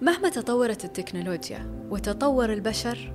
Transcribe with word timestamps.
مهما 0.00 0.28
تطورت 0.28 0.84
التكنولوجيا 0.84 1.86
وتطور 1.90 2.52
البشر 2.52 3.12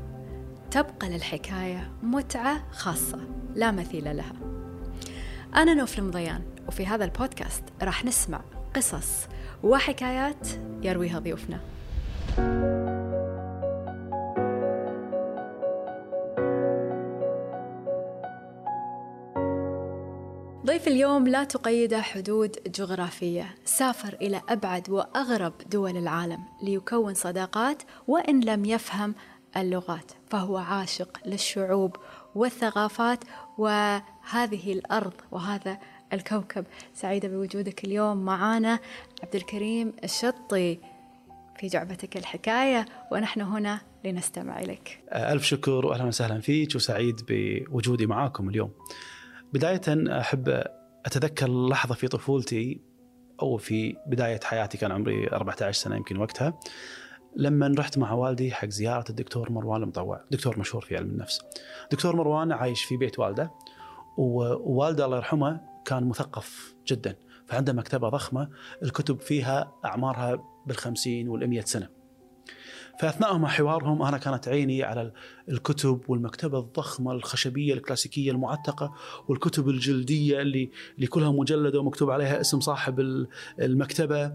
تبقى 0.72 1.10
للحكاية 1.10 1.92
متعة 2.04 2.72
خاصة 2.72 3.20
لا 3.56 3.72
مثيل 3.72 4.18
لها. 4.18 4.34
أنا 5.56 5.74
نوف 5.74 6.00
المضيان 6.00 6.42
وفي 6.68 6.86
هذا 6.86 7.06
البودكاست 7.06 7.64
راح 7.82 8.06
نسمع 8.06 8.42
قصص 8.76 9.28
وحكايات 9.64 10.48
يرويها 10.82 11.20
ضيوفنا. 11.20 11.60
ضيف 20.80 20.88
اليوم 20.88 21.28
لا 21.28 21.44
تقيده 21.44 22.02
حدود 22.02 22.56
جغرافية؟ 22.76 23.56
سافر 23.66 24.14
إلى 24.22 24.42
أبعد 24.50 24.90
وأغرب 24.90 25.54
دول 25.72 25.98
العالم 25.98 26.40
ليكون 26.64 27.14
صداقات 27.14 27.84
وإن 28.08 28.44
لم 28.44 28.66
يفهم 28.66 29.16
اللغات 29.58 30.12
فهو 30.30 30.58
عاشق 30.58 31.18
للشعوب 31.26 31.96
والثقافات 32.36 33.24
وهذه 33.58 34.74
الأرض 34.74 35.14
وهذا 35.32 35.80
الكوكب. 36.14 36.66
سعيدة 36.94 37.28
بوجودك 37.28 37.86
اليوم 37.86 38.18
معانا 38.18 38.80
عبد 39.24 39.36
الكريم 39.36 39.94
الشطي 40.04 40.80
في 41.60 41.68
جعبتك 41.68 42.18
الحكاية 42.18 42.86
ونحن 43.12 43.42
هنا 43.42 43.82
لنستمع 44.06 44.60
إليك. 44.60 45.00
ألف 45.14 45.44
شكر 45.44 45.86
وأهلا 45.86 46.04
وسهلا 46.04 46.40
فيك 46.42 46.76
وسعيد 46.76 47.22
بوجودي 47.28 48.06
معاكم 48.06 48.50
اليوم. 48.50 48.72
بداية 49.54 50.20
أحب 50.20 50.64
أتذكر 51.06 51.68
لحظة 51.68 51.96
في 51.96 52.08
طفولتي 52.08 52.82
أو 53.42 53.58
في 53.58 53.96
بداية 54.08 54.40
حياتي 54.44 54.78
كان 54.78 54.92
عمري 54.92 55.28
14 55.28 55.72
سنة 55.72 55.96
يمكن 55.96 56.18
وقتها 56.18 56.60
لما 57.36 57.76
رحت 57.78 57.98
مع 57.98 58.12
والدي 58.12 58.52
حق 58.52 58.68
زيارة 58.68 59.06
الدكتور 59.10 59.52
مروان 59.52 59.84
المطوع 59.84 60.22
دكتور 60.32 60.60
مشهور 60.60 60.86
في 60.86 60.98
علم 60.98 61.10
النفس. 61.10 61.42
دكتور 61.92 62.16
مروان 62.16 62.52
عايش 62.52 62.84
في 62.84 62.98
بيت 62.98 63.20
والده 63.20 63.52
ووالده 64.18 65.06
الله 65.06 65.18
يرحمه 65.18 65.62
كان 65.86 66.04
مثقف 66.04 66.76
جدا 66.88 67.16
فعنده 67.48 67.74
مكتبة 67.74 68.10
ضخمة 68.10 68.50
الكتب 68.84 69.20
فيها 69.20 69.74
أعمارها 69.86 70.44
بالخمسين 70.66 71.30
والمئة 71.30 71.66
سنة. 71.66 71.99
فأثناء 73.00 73.38
ما 73.38 73.48
حوارهم 73.48 74.02
أنا 74.04 74.18
كانت 74.18 74.48
عيني 74.48 74.84
على 74.84 75.12
الكتب 75.50 76.02
والمكتبة 76.08 76.60
الضخمة 76.60 77.12
الخشبية 77.12 77.74
الكلاسيكية 77.74 78.32
المعتقة 78.32 78.94
والكتب 79.28 79.70
الجلدية 79.70 80.42
اللي 80.42 80.70
اللي 80.96 81.08
كلها 81.08 81.32
مجلدة 81.32 81.80
ومكتوب 81.80 82.12
عليها 82.12 82.42
اسم 82.42 82.60
صاحب 82.60 83.26
المكتبة. 83.60 84.32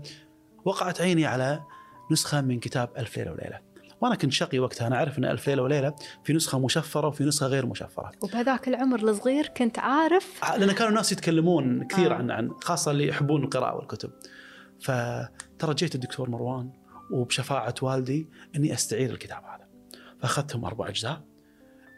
وقعت 0.64 1.00
عيني 1.00 1.26
على 1.26 1.62
نسخة 2.10 2.40
من 2.40 2.60
كتاب 2.60 2.88
الف 2.98 3.16
ليله 3.16 3.32
وليلة. 3.32 3.60
وأنا 4.00 4.14
كنت 4.14 4.32
شقي 4.32 4.58
وقتها. 4.58 4.86
أنا 4.86 4.96
أعرف 4.96 5.18
إن 5.18 5.24
الف 5.24 5.48
ليله 5.48 5.62
وليلة 5.62 5.94
في 6.24 6.32
نسخة 6.32 6.58
مشفرة 6.58 7.08
وفي 7.08 7.24
نسخة 7.24 7.46
غير 7.46 7.66
مشفرة. 7.66 8.12
وبهذاك 8.22 8.68
العمر 8.68 9.08
الصغير 9.08 9.46
كنت 9.46 9.78
عارف 9.78 10.40
لأن 10.58 10.72
كانوا 10.72 10.88
الناس 10.88 11.12
يتكلمون 11.12 11.86
كثير 11.86 12.12
آه. 12.12 12.14
عن 12.14 12.30
عن 12.30 12.50
خاصة 12.50 12.90
اللي 12.90 13.08
يحبون 13.08 13.44
القراءة 13.44 13.76
والكتب. 13.76 14.10
فترجيت 14.80 15.94
الدكتور 15.94 16.30
مروان. 16.30 16.83
وبشفاعة 17.14 17.74
والدي 17.82 18.28
أني 18.56 18.74
أستعير 18.74 19.10
الكتاب 19.10 19.42
هذا. 19.44 19.68
فأخذتهم 20.20 20.64
أربع 20.64 20.88
أجزاء 20.88 21.22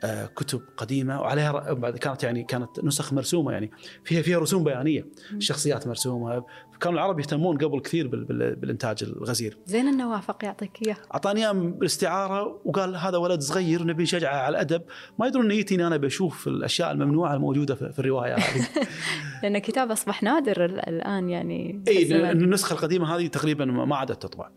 آه، 0.05 0.27
كتب 0.27 0.61
قديمة 0.77 1.21
وعليها 1.21 1.75
كانت 1.91 2.23
يعني 2.23 2.43
كانت 2.43 2.85
نسخ 2.85 3.13
مرسومة 3.13 3.53
يعني 3.53 3.71
فيها 4.05 4.23
فيها 4.23 4.39
رسوم 4.39 4.65
بيانية 4.65 5.07
شخصيات 5.39 5.87
مرسومة. 5.87 6.45
كانوا 6.81 6.99
العرب 6.99 7.21
يهتمون 7.21 7.59
قبل 7.59 7.81
كثير 7.81 8.09
بالإنتاج 8.09 9.03
الغزير. 9.03 9.59
زين 9.67 9.89
انه 9.89 10.11
وافق 10.11 10.45
يعطيك 10.45 10.87
إياه. 10.87 10.97
أعطاني 11.15 11.41
إياه 11.41 11.53
بالاستعارة 11.53 12.61
وقال 12.65 12.97
هذا 12.97 13.19
ولد 13.19 13.41
صغير 13.41 13.85
نبي 13.85 14.03
نشجعه 14.03 14.37
على 14.37 14.57
الأدب. 14.57 14.83
ما 15.19 15.27
يدرون 15.27 15.49
نيتي 15.49 15.75
أنا 15.75 15.97
بشوف 15.97 16.49
الأشياء 16.49 16.93
الممنوعة 16.93 17.35
الموجودة 17.35 17.75
في 17.75 17.99
الرواية 17.99 18.35
هذه. 18.35 18.67
لأن 19.43 19.57
الكتاب 19.57 19.91
أصبح 19.91 20.23
نادر 20.23 20.65
الآن 20.65 21.31
يعني. 21.31 21.83
اي 21.89 22.31
النسخة 22.33 22.75
القديمة 22.75 23.17
هذه 23.17 23.27
تقريبا 23.27 23.65
ما 23.65 23.97
عادت 23.97 24.23
تطبع. 24.23 24.51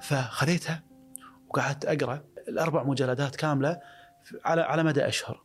فخذيتها 0.00 0.82
وقعدت 1.48 1.84
أقرأ 1.84 2.24
الأربع 2.48 2.84
مجلدات 2.84 3.36
كاملة 3.36 3.80
على 4.44 4.62
على 4.62 4.82
مدى 4.82 5.08
أشهر 5.08 5.42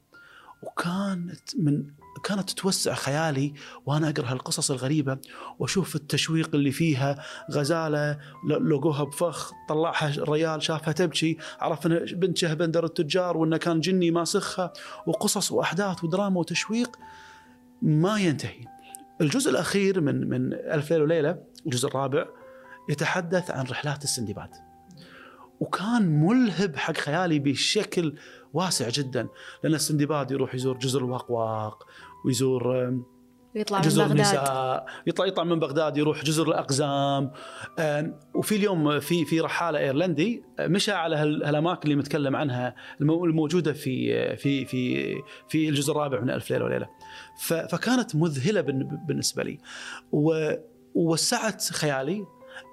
وكانت 0.63 1.55
من 1.59 1.83
كانت 2.23 2.49
تتوسع 2.49 2.93
خيالي 2.93 3.53
وأنا 3.85 4.09
أقرأ 4.09 4.31
هالقصص 4.31 4.71
الغريبة 4.71 5.17
وأشوف 5.59 5.95
التشويق 5.95 6.49
اللي 6.55 6.71
فيها 6.71 7.23
غزالة 7.51 8.19
لقوها 8.47 9.03
بفخ 9.03 9.51
طلعها 9.69 10.09
الريال 10.09 10.63
شافها 10.63 10.91
تبكي 10.93 11.37
عرف 11.59 11.85
إن 11.85 12.05
بنت 12.05 12.37
شهبندر 12.37 12.85
التجار 12.85 13.37
وإنه 13.37 13.57
كان 13.57 13.79
جني 13.79 14.11
ماسخها 14.11 14.73
وقصص 15.07 15.51
وأحداث 15.51 16.03
ودراما 16.03 16.39
وتشويق 16.39 16.99
ما 17.81 18.19
ينتهي. 18.19 18.65
الجزء 19.21 19.51
الأخير 19.51 20.01
من 20.01 20.29
من 20.29 20.53
ألف 20.53 20.91
ليلة 20.91 21.03
وليلة 21.03 21.37
الجزء 21.65 21.87
الرابع 21.87 22.25
يتحدث 22.91 23.51
عن 23.51 23.65
رحلات 23.65 24.03
السندباد. 24.03 24.49
وكان 25.59 26.01
ملهب 26.25 26.75
حق 26.75 26.97
خيالي 26.97 27.39
بشكل 27.39 28.15
واسع 28.53 28.89
جدا 28.89 29.27
لأن 29.63 29.73
السندباد 29.73 30.31
يروح 30.31 30.55
يزور 30.55 30.77
جزر 30.77 30.99
الواقواق 30.99 31.87
ويزور 32.25 32.93
يطلع 33.55 33.81
جزر 33.81 34.01
من 34.01 34.07
بغداد. 34.07 34.25
النساء 34.25 34.85
يطلع 35.07 35.25
يطلع 35.25 35.43
من 35.43 35.59
بغداد 35.59 35.97
يروح 35.97 36.23
جزر 36.23 36.47
الأقزام. 36.47 37.31
وفي 38.33 38.55
اليوم 38.55 38.99
في 38.99 39.25
في 39.25 39.39
رحالة 39.39 39.79
إيرلندي 39.79 40.43
مشى 40.59 40.91
على 40.91 41.15
هالأماكن 41.15 41.81
اللي 41.83 41.95
متكلم 41.95 42.35
عنها 42.35 42.75
الموجودة 43.01 43.73
في 43.73 44.35
في 44.35 44.65
في 44.65 45.13
في 45.49 45.69
الجزء 45.69 45.91
الرابع 45.91 46.19
من 46.19 46.29
ألف 46.29 46.51
ليلة 46.51 46.65
وليلة. 46.65 46.89
فكانت 47.69 48.15
مذهلة 48.15 48.61
بالنسبة 49.07 49.43
لي. 49.43 49.57
ووسعت 50.95 51.63
خيالي. 51.63 52.25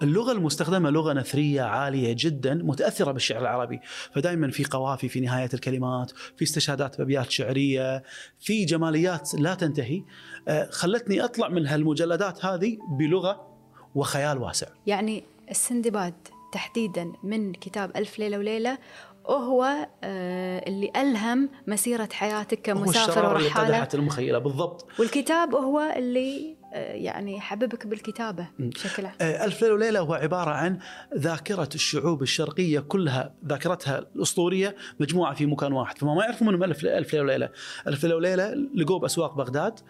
اللغة 0.03 0.32
المستخدمة 0.32 0.91
لغة 0.91 1.12
نثرية 1.12 1.62
عالية 1.62 2.16
جدا 2.19 2.54
متأثرة 2.54 3.12
بالشعر 3.12 3.41
العربي. 3.41 3.81
فدائما 4.15 4.50
في 4.50 4.65
قوافي 4.65 5.09
في 5.09 5.21
نهاية 5.21 5.50
الكلمات 5.54 6.10
في 6.10 6.43
استشهادات 6.43 6.99
بأبيات 6.99 7.31
شعرية 7.31 8.03
في 8.41 8.65
جماليات 8.65 9.31
لا 9.34 9.54
تنتهي. 9.54 10.03
آه، 10.48 10.69
خلتني 10.71 11.25
أطلع 11.25 11.48
من 11.48 11.66
هالمجلدات 11.66 12.44
هذه 12.44 12.78
بلغة 12.98 13.48
وخيال 13.94 14.38
واسع. 14.38 14.66
يعني 14.87 15.25
السندباد 15.50 16.15
تحديدا 16.53 17.12
من 17.22 17.53
كتاب 17.53 17.97
ألف 17.97 18.19
ليلة 18.19 18.38
وليلة 18.38 18.78
وهو 19.25 19.88
آه، 20.04 20.69
اللي 20.69 20.93
ألهم 20.97 21.48
مسيرة 21.66 22.09
حياتك 22.12 22.60
كمسافر 22.62 23.28
ورحالة. 23.28 23.66
اللي 23.66 23.88
المخيلة 23.94 24.38
بالضبط. 24.38 24.87
والكتاب 24.98 25.54
هو 25.54 25.94
اللي 25.97 26.56
يعني 26.75 27.41
حببك 27.41 27.87
بالكتابة 27.87 28.49
بشكل 28.59 29.06
عام 29.06 29.15
آه، 29.21 29.45
ألف 29.45 29.62
ليلة 29.62 29.75
وليلة 29.75 30.01
هو 30.01 30.15
عبارة 30.15 30.51
عن 30.51 30.79
ذاكرة 31.17 31.69
الشعوب 31.75 32.23
الشرقية 32.23 32.81
كلها 32.81 33.34
ذاكرتها 33.47 33.99
الأسطورية 33.99 34.77
مجموعة 35.01 35.34
في 35.34 35.47
مكان 35.47 35.73
واحد. 35.73 35.99
فما 35.99 36.15
ما 36.15 36.25
يعرفون 36.25 36.55
من 36.55 36.62
ألف 36.62 36.84
ليلة 36.84 37.25
وليلة. 37.25 37.49
ألف 37.87 38.05
ليلة 38.05 38.17
وليلة 38.17 38.55
لقوه 38.75 38.99
بأسواق 38.99 39.34
بغداد 39.34 39.81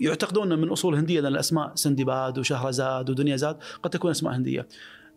يعتقدون 0.00 0.58
من 0.58 0.68
أصول 0.68 0.94
هندية 0.94 1.20
لأن 1.20 1.32
الأسماء 1.32 1.74
سندباد 1.74 2.38
وشهرزاد 2.38 3.10
ودنيا 3.10 3.36
زاد 3.36 3.58
قد 3.82 3.90
تكون 3.90 4.10
أسماء 4.10 4.34
هندية. 4.34 4.68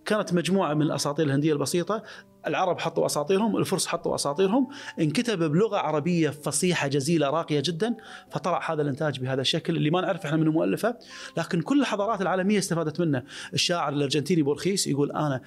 كانت 0.06 0.34
مجموعة 0.34 0.74
من 0.74 0.81
الأساطير 0.81 1.25
الهندية 1.25 1.53
البسيطة 1.53 2.03
العرب 2.47 2.79
حطوا 2.79 3.05
أساطيرهم 3.05 3.57
الفرس 3.57 3.88
حطوا 3.88 4.16
أساطيرهم 4.16 4.67
انكتب 5.00 5.44
بلغة 5.44 5.77
عربية 5.77 6.29
فصيحة 6.29 6.88
جزيلة 6.88 7.29
راقية 7.29 7.63
جدا 7.66 7.95
فطلع 8.31 8.72
هذا 8.72 8.81
الإنتاج 8.81 9.19
بهذا 9.19 9.41
الشكل 9.41 9.75
اللي 9.75 9.89
ما 9.89 10.01
نعرف 10.01 10.25
إحنا 10.25 10.38
من 10.38 10.47
مؤلفة 10.47 10.97
لكن 11.38 11.61
كل 11.61 11.81
الحضارات 11.81 12.22
العالمية 12.22 12.57
استفادت 12.57 12.99
منه. 12.99 13.23
الشاعر 13.53 13.93
الأرجنتيني 13.93 14.41
بورخيس 14.41 14.87
يقول 14.87 15.11
أنا 15.11 15.41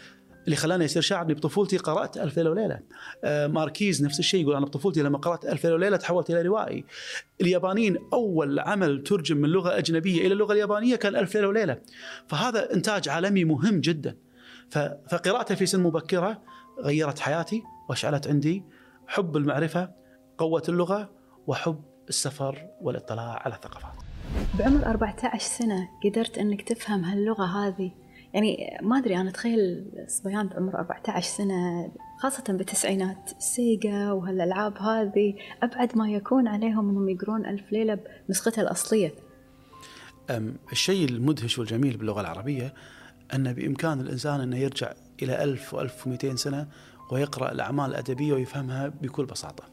اللي 0.45 0.57
خلاني 0.57 0.85
يصير 0.85 1.03
شاعر 1.03 1.25
اني 1.25 1.35
بطفولتي 1.35 1.77
قرأت 1.77 2.17
ألف 2.17 2.37
ليلة 2.37 2.51
وليلة. 2.51 2.81
آه 3.25 3.47
ماركيز 3.47 4.05
نفس 4.05 4.19
الشيء 4.19 4.43
يقول 4.43 4.57
أنا 4.57 4.67
بطفولتي 4.67 5.03
لما 5.03 5.19
قرأت 5.19 5.45
ألف 5.45 5.65
ليلة 5.65 5.77
وليلة 5.77 5.97
تحولت 5.97 6.31
إلى 6.31 6.43
روائي. 6.43 6.85
اليابانيين 7.41 7.97
أول 8.13 8.59
عمل 8.59 9.03
ترجم 9.03 9.37
من 9.37 9.49
لغة 9.49 9.79
أجنبية 9.79 10.27
إلى 10.27 10.33
اللغة 10.33 10.53
اليابانية 10.53 10.97
كان 10.97 11.17
ألف 11.17 11.35
ليلة 11.35 11.49
وليلة. 11.49 11.79
فهذا 12.27 12.75
إنتاج 12.75 13.09
عالمي 13.09 13.45
مهم 13.45 13.81
جدا. 13.81 14.17
فقراءته 15.11 15.55
في 15.55 15.67
سن 15.67 15.83
مبكرة 15.83 16.43
غيرت 16.83 17.19
حياتي 17.19 17.63
واشعلت 17.89 18.29
عندي 18.29 18.65
حب 19.07 19.37
المعرفة 19.37 19.91
قوة 20.39 20.63
اللغة 20.69 21.11
وحب 21.47 21.83
السفر 22.09 22.67
والاطلاع 22.81 23.43
على 23.45 23.55
الثقافات. 23.55 23.93
بعمر 24.59 24.87
14 24.87 25.39
سنة 25.39 25.89
قدرت 26.05 26.39
إنك 26.39 26.63
تفهم 26.63 27.05
هاللغة 27.05 27.45
هذه 27.45 27.91
يعني 28.35 28.79
ما 28.83 28.99
أدري 28.99 29.17
أنا 29.17 29.31
أتخيل 29.31 29.85
صبيان 30.07 30.49
بعمر 30.49 30.79
14 30.79 31.31
سنة 31.37 31.93
خاصة 32.19 32.45
بالتسعينات 32.49 33.31
سيجا 33.39 34.13
وهالألعاب 34.13 34.79
هذه 34.79 35.35
أبعد 35.63 35.99
ما 35.99 36.11
يكون 36.11 36.49
عليهم 36.49 36.91
إنهم 36.91 37.09
يقرون 37.09 37.47
ألف 37.47 37.73
ليلة 37.73 37.99
بنسختها 38.29 38.63
الأصلية. 38.63 39.15
الشيء 40.73 41.09
المدهش 41.09 41.59
والجميل 41.59 41.97
باللغة 41.97 42.21
العربية 42.21 42.75
أن 43.35 43.53
بإمكان 43.53 44.01
الإنسان 44.01 44.41
انه 44.41 44.59
يرجع 44.59 44.93
إلى 45.23 45.45
1000 45.45 45.77
و1200 45.77 46.35
سنة 46.35 46.69
ويقرأ 47.11 47.53
الأعمال 47.53 47.91
الأدبية 47.91 48.33
ويفهمها 48.33 48.89
بكل 48.89 49.25
بساطة. 49.25 49.65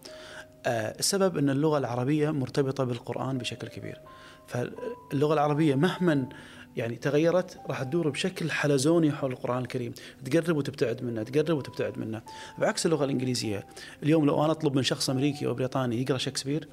آه، 0.66 0.96
السبب 1.00 1.38
أن 1.38 1.50
اللغة 1.50 1.78
العربية 1.78 2.32
مرتبطة 2.32 2.84
بالقرآن 2.84 3.38
بشكل 3.38 3.68
كبير. 3.68 4.02
فاللغة 4.48 5.34
العربية 5.34 5.76
مهما 5.76 6.30
يعني 6.78 6.96
تغيرت 6.96 7.58
راح 7.70 7.84
تدور 7.84 8.10
بشكل 8.10 8.52
حلزوني 8.52 9.12
حول 9.12 9.32
القرآن 9.32 9.62
الكريم، 9.62 9.94
تقرب 10.26 10.58
وتبتعد 10.58 11.04
منه، 11.04 11.24
تقرب 11.24 11.58
وتبتعد 11.58 11.98
منه، 11.98 12.22
بعكس 12.58 12.86
اللغة 12.86 13.06
الإنجليزية، 13.06 13.68
اليوم 14.04 14.26
لو 14.26 14.44
أنا 14.44 14.52
أطلب 14.52 14.76
من 14.76 14.84
شخص 14.84 15.10
أمريكي 15.10 15.48
أو 15.48 15.54
بريطاني 15.54 16.02
يقرأ 16.02 16.18
شكسبير 16.18 16.68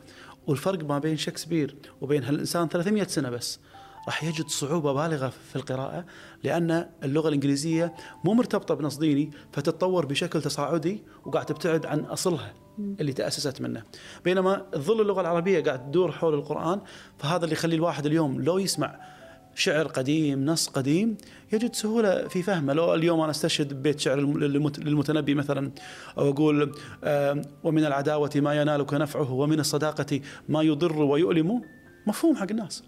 والفرق 0.47 0.85
ما 0.85 0.99
بين 0.99 1.17
شكسبير 1.17 1.77
وبين 2.01 2.25
هالإنسان 2.25 2.69
300 2.69 3.07
سنة 3.07 3.31
بس، 3.31 3.61
راح 4.07 4.25
يجد 4.25 4.49
صعوبة 4.49 4.93
بالغة 4.93 5.33
في 5.51 5.57
القراءة 5.57 6.05
لأن 6.45 6.89
اللغة 7.05 7.29
الإنجليزية 7.29 7.95
مو 8.25 8.35
مرتبطة 8.35 8.75
بنص 8.75 8.97
ديني 8.97 9.31
فتتطور 9.53 10.07
بشكل 10.07 10.43
تصاعدي 10.43 11.03
وقاعد 11.25 11.47
تبتعد 11.47 11.87
عن 11.87 12.01
أصلها 12.01 12.55
اللي 13.01 13.13
تأسست 13.13 13.61
منه. 13.61 13.83
بينما 14.25 14.67
تظل 14.73 15.01
اللغة 15.01 15.21
العربية 15.21 15.65
قاعد 15.65 15.91
تدور 15.91 16.13
حول 16.13 16.35
القرآن 16.35 16.81
فهذا 17.19 17.45
اللي 17.45 17.53
يخلي 17.53 17.77
الواحد 17.77 18.07
اليوم 18.07 18.43
لو 18.43 18.59
يسمع 18.59 19.01
شعر 19.55 19.87
قديم 19.87 20.45
نص 20.45 20.69
قديم 20.69 21.17
يجد 21.53 21.75
سهولة 21.75 22.29
في 22.29 22.43
فهمه. 22.43 22.73
لو 22.73 22.95
اليوم 22.95 23.21
أنا 23.21 23.31
أستشهد 23.31 23.73
ببيت 23.73 24.01
شعر 24.01 24.21
للمتنبي 24.79 25.35
مثلا 25.35 25.71
أو 26.19 26.31
أقول 26.31 26.73
ومن 27.65 27.85
العداوة 27.85 28.31
ما 28.37 28.61
ينالك 28.61 28.95
نفعه 28.95 29.33
ومن 29.33 29.61
الصداقة 29.61 30.21
ما 30.49 30.63
يضر 30.63 31.03
ويؤلم 31.03 31.63
مفهوم 32.07 32.37
حق 32.37 32.47
الناس. 32.51 32.83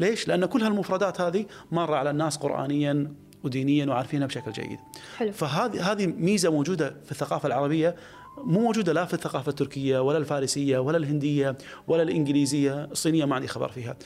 ليش؟ 0.00 0.28
لأن 0.28 0.46
كل 0.46 0.62
هالمفردات 0.62 1.20
هذه 1.20 1.46
مرة 1.72 1.96
على 1.96 2.10
الناس 2.10 2.36
قرانيا 2.36 3.14
ودينيا 3.44 3.86
وعارفينها 3.86 4.26
بشكل 4.26 4.52
جيد. 4.52 4.78
حلو. 5.16 5.32
فهذه 5.32 5.92
هذه 5.92 6.06
ميزة 6.06 6.50
موجودة 6.50 6.96
في 7.04 7.12
الثقافة 7.12 7.46
العربية 7.46 7.96
مو 8.38 8.60
موجودة 8.60 8.92
لا 8.92 9.04
في 9.04 9.14
الثقافة 9.14 9.50
التركية 9.50 9.98
ولا 9.98 10.18
الفارسية 10.18 10.78
ولا 10.78 10.96
الهندية 10.96 11.58
ولا 11.88 12.02
الإنجليزية، 12.02 12.84
الصينية 12.84 13.24
ما 13.24 13.34
عندي 13.34 13.48
خبر 13.48 13.68
فيها. 13.68 13.96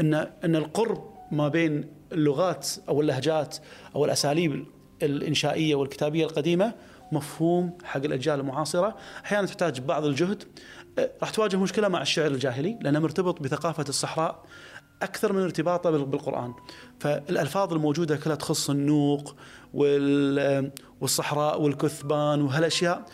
ان 0.00 0.14
إن 0.14 0.56
القرب 0.56 1.10
ما 1.32 1.48
بين 1.48 1.84
اللغات 2.12 2.68
أو 2.88 3.00
اللهجات 3.00 3.56
أو 3.96 4.04
الأساليب 4.04 4.66
الإنشائية 5.02 5.74
والكتابية 5.74 6.24
القديمة 6.24 6.74
مفهوم 7.12 7.78
حق 7.84 8.04
الأجيال 8.04 8.40
المعاصرة، 8.40 8.96
أحيانا 9.24 9.46
تحتاج 9.46 9.80
بعض 9.80 10.04
الجهد 10.04 10.42
راح 11.22 11.30
تواجه 11.30 11.56
مشكلة 11.56 11.88
مع 11.88 12.02
الشعر 12.02 12.26
الجاهلي 12.26 12.78
لأنه 12.80 12.98
مرتبط 12.98 13.42
بثقافة 13.42 13.84
الصحراء 13.88 14.44
أكثر 15.02 15.32
من 15.32 15.42
ارتباطه 15.42 15.90
بالقرآن. 15.90 16.54
فالألفاظ 17.00 17.72
الموجودة 17.72 18.16
كلها 18.16 18.36
تخص 18.36 18.70
النوق 18.70 19.36
والصحراء 21.00 21.62
والكثبان 21.62 22.42
وهالأشياء 22.42 23.06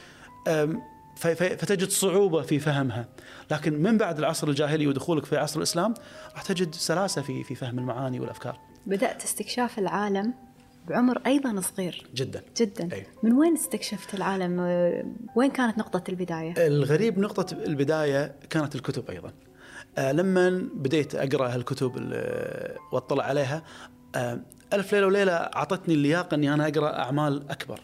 فتجد 1.16 1.88
صعوبة 1.88 2.42
في 2.42 2.58
فهمها. 2.58 3.08
لكن 3.50 3.82
من 3.82 3.98
بعد 3.98 4.18
العصر 4.18 4.48
الجاهلي 4.48 4.86
ودخولك 4.86 5.24
في 5.24 5.36
عصر 5.36 5.58
الإسلام 5.58 5.94
راح 6.34 6.42
تجد 6.42 6.74
سلاسة 6.74 7.22
في 7.22 7.44
في 7.44 7.54
فهم 7.54 7.78
المعاني 7.78 8.20
والأفكار. 8.20 8.58
بدأت 8.86 9.24
استكشاف 9.24 9.78
العالم 9.78 10.34
بعمر 10.88 11.22
أيضا 11.26 11.60
صغير. 11.60 12.06
جدا. 12.14 12.42
جدا. 12.56 12.88
أي. 12.92 13.06
من 13.22 13.32
وين 13.32 13.54
استكشفت 13.54 14.14
العالم؟ 14.14 14.60
وين 15.36 15.50
كانت 15.50 15.78
نقطة 15.78 16.02
البداية؟ 16.08 16.66
الغريب 16.66 17.18
نقطة 17.18 17.54
البداية 17.54 18.34
كانت 18.50 18.74
الكتب 18.74 19.10
أيضا. 19.10 19.32
لما 19.98 20.68
بديت 20.74 21.14
أقرأ 21.14 21.48
هالكتب 21.48 21.92
واطلع 22.92 23.24
عليها 23.24 23.62
آه، 24.14 24.40
ألف 24.72 24.92
ليلة 24.92 25.06
وليلة 25.06 25.32
أعطتني 25.32 25.94
اللياقة 25.94 26.34
إني 26.34 26.54
أنا 26.54 26.68
أقرأ 26.68 26.98
أعمال 26.98 27.50
أكبر. 27.50 27.80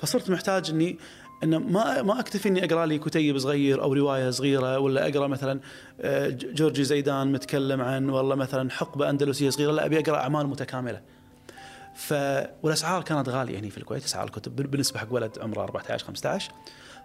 فصرت 0.00 0.30
محتاج 0.30 0.70
إني 0.70 0.98
ان 1.44 1.56
ما 1.56 2.02
ما 2.02 2.20
أكتفي 2.20 2.48
إني 2.48 2.64
أقرأ 2.64 2.86
لي 2.86 2.98
كتيب 2.98 3.38
صغير 3.38 3.82
أو 3.82 3.92
رواية 3.92 4.30
صغيرة 4.30 4.78
ولا 4.78 5.08
أقرأ 5.08 5.26
مثلا 5.26 5.60
آه، 6.00 6.28
جورجي 6.28 6.84
زيدان 6.84 7.32
متكلم 7.32 7.80
عن 7.80 8.08
والله 8.08 8.34
مثلا 8.34 8.70
حقبة 8.70 9.10
أندلسية 9.10 9.50
صغيرة 9.50 9.72
لا 9.72 9.86
أبي 9.86 9.98
أقرأ 9.98 10.16
أعمال 10.16 10.46
متكاملة. 10.46 11.00
ف 11.94 12.14
والأسعار 12.62 13.02
كانت 13.02 13.28
غالية 13.28 13.58
هنا 13.58 13.68
في 13.68 13.78
الكويت 13.78 14.04
أسعار 14.04 14.24
الكتب 14.24 14.56
بالنسبة 14.56 14.98
حق 14.98 15.06
ولد 15.10 15.38
عمره 15.38 15.62
14 15.62 16.06
15 16.06 16.52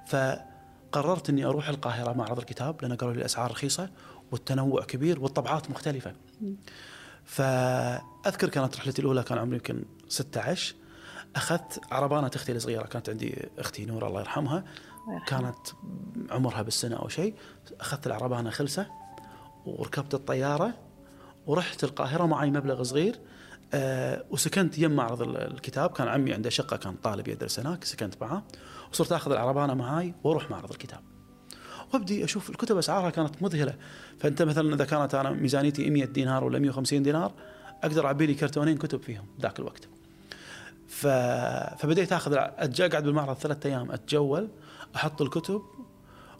فقررت 0.08 1.30
إني 1.30 1.46
أروح 1.46 1.70
القاهرة 1.70 2.14
معرض 2.14 2.38
الكتاب 2.38 2.76
لأن 2.82 2.96
قالوا 2.96 3.14
لي 3.14 3.20
الأسعار 3.20 3.52
رخيصة. 3.52 3.90
والتنوع 4.34 4.84
كبير 4.84 5.20
والطبعات 5.20 5.70
مختلفة. 5.72 6.14
فأذكر 7.26 8.50
كانت 8.50 8.78
رحلتي 8.78 9.02
الأولى 9.02 9.24
كان 9.24 9.38
عمري 9.38 9.56
يمكن 9.56 9.86
16 10.10 10.76
أخذت 11.36 11.82
عربانة 11.92 12.32
أختي 12.36 12.52
الصغيرة 12.52 12.84
كانت 12.84 13.10
عندي 13.10 13.50
أختي 13.60 13.86
نور 13.86 14.08
الله 14.08 14.20
يرحمها. 14.20 14.64
كانت 15.28 15.58
عمرها 16.30 16.62
بالسنة 16.62 16.96
أو 16.96 17.08
شيء. 17.08 17.36
أخذت 17.80 18.08
العربانة 18.08 18.50
خلسة 18.50 18.88
وركبت 19.66 20.14
الطيارة 20.14 20.74
ورحت 21.48 21.84
القاهرة 21.84 22.26
معي 22.26 22.52
مبلغ 22.52 22.84
صغير. 22.84 23.20
أه 23.74 24.26
وسكنت 24.30 24.78
يم 24.78 24.92
معرض 24.92 25.22
الكتاب. 25.22 25.90
كان 25.90 26.08
عمي 26.08 26.34
عنده 26.34 26.50
شقة 26.50 26.78
كان 26.78 26.96
طالب 26.96 27.28
يدرس 27.28 27.60
هناك 27.60 27.84
سكنت 27.84 28.22
معاه 28.22 28.44
وصرت 28.92 29.12
آخذ 29.12 29.32
العربانة 29.32 29.74
معاي 29.74 30.14
وأروح 30.24 30.52
معرض 30.52 30.72
الكتاب. 30.72 31.00
وابدي 31.94 32.24
أشوف 32.24 32.50
الكتب 32.50 32.78
أسعارها 32.78 33.10
كانت 33.10 33.44
مذهلة. 33.44 33.76
فأنت 34.20 34.42
مثلا 34.42 34.76
إذا 34.76 34.86
كانت 34.86 35.16
أنا 35.16 35.30
ميزانيتي 35.30 35.90
100 35.90 36.06
دينار 36.06 36.44
ولا 36.44 36.60
150 36.60 37.04
دينار 37.04 37.32
أقدر 37.84 38.06
أعبي 38.06 38.26
لي 38.26 38.34
كرتونين 38.34 38.78
كتب 38.78 39.02
فيهم 39.02 39.26
ذاك 39.42 39.60
الوقت. 39.60 39.88
ف... 40.88 41.08
فبديت 41.78 42.14
أخذ 42.14 42.34
أقعد 42.34 43.04
بالمعرض 43.04 43.38
ثلاثة 43.38 43.70
أيام 43.70 43.92
أتجول 43.92 44.48
أحط 44.96 45.22
الكتب 45.22 45.62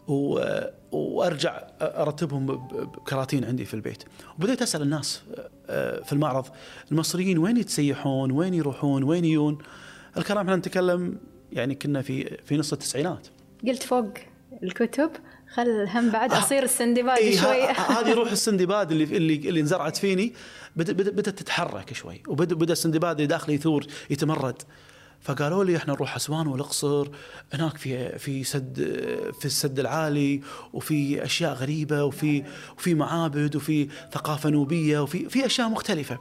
و... 0.08 0.44
وأرجع 0.92 1.62
أرتبهم 1.82 2.46
بكراتين 2.46 3.44
عندي 3.44 3.64
في 3.64 3.74
البيت. 3.74 4.04
وبديت 4.38 4.62
أسأل 4.62 4.82
الناس 4.82 5.22
في 6.04 6.12
المعرض 6.12 6.46
المصريين 6.92 7.38
وين 7.38 7.56
يتسيحون 7.56 8.30
وين 8.30 8.54
يروحون 8.54 9.02
وين 9.02 9.24
يجون؟ 9.24 9.58
الكلام 10.16 10.46
إحنا 10.46 10.56
نتكلم 10.56 11.18
يعني 11.52 11.74
كنا 11.74 12.02
في 12.02 12.36
في 12.44 12.56
نص 12.56 12.72
التسعينات. 12.72 13.26
قلت 13.66 13.82
فوق 13.82 14.14
الكتب 14.62 15.10
خل 15.54 15.88
هم 15.88 16.10
بعد 16.10 16.32
آه. 16.32 16.38
أصير 16.38 16.62
السندباد 16.62 17.18
إيه 17.18 17.36
شوي. 17.36 17.62
هذه 17.62 18.12
روح 18.12 18.32
السندباد 18.38 18.92
اللي 18.92 19.04
اللي 19.04 19.34
اللي 19.34 19.60
انزرعت 19.60 19.96
فيني 19.96 20.32
بدأت 20.76 21.28
تتحرك 21.28 21.92
شوي 21.92 22.22
وبدا 22.28 22.54
بدأ 22.54 22.72
السندباد 22.72 23.16
اللي 23.16 23.26
داخلي 23.26 23.54
يثور 23.54 23.86
يتمرد. 24.10 24.62
فقالوا 25.20 25.64
لي 25.64 25.76
إحنا 25.76 25.92
نروح 25.92 26.16
أسوان 26.16 26.46
والأقصر 26.46 27.08
هناك 27.52 27.76
في 27.76 28.18
في 28.18 28.44
سد 28.44 28.74
في 29.40 29.44
السد 29.44 29.78
العالي 29.78 30.40
وفي 30.72 31.24
أشياء 31.24 31.52
غريبة 31.52 32.04
وفي 32.04 32.44
وفي 32.78 32.94
معابد 32.94 33.56
وفي 33.56 33.88
ثقافة 34.12 34.50
نوبية 34.50 34.98
وفي 34.98 35.28
في 35.28 35.46
أشياء 35.46 35.68
مختلفة. 35.68 36.18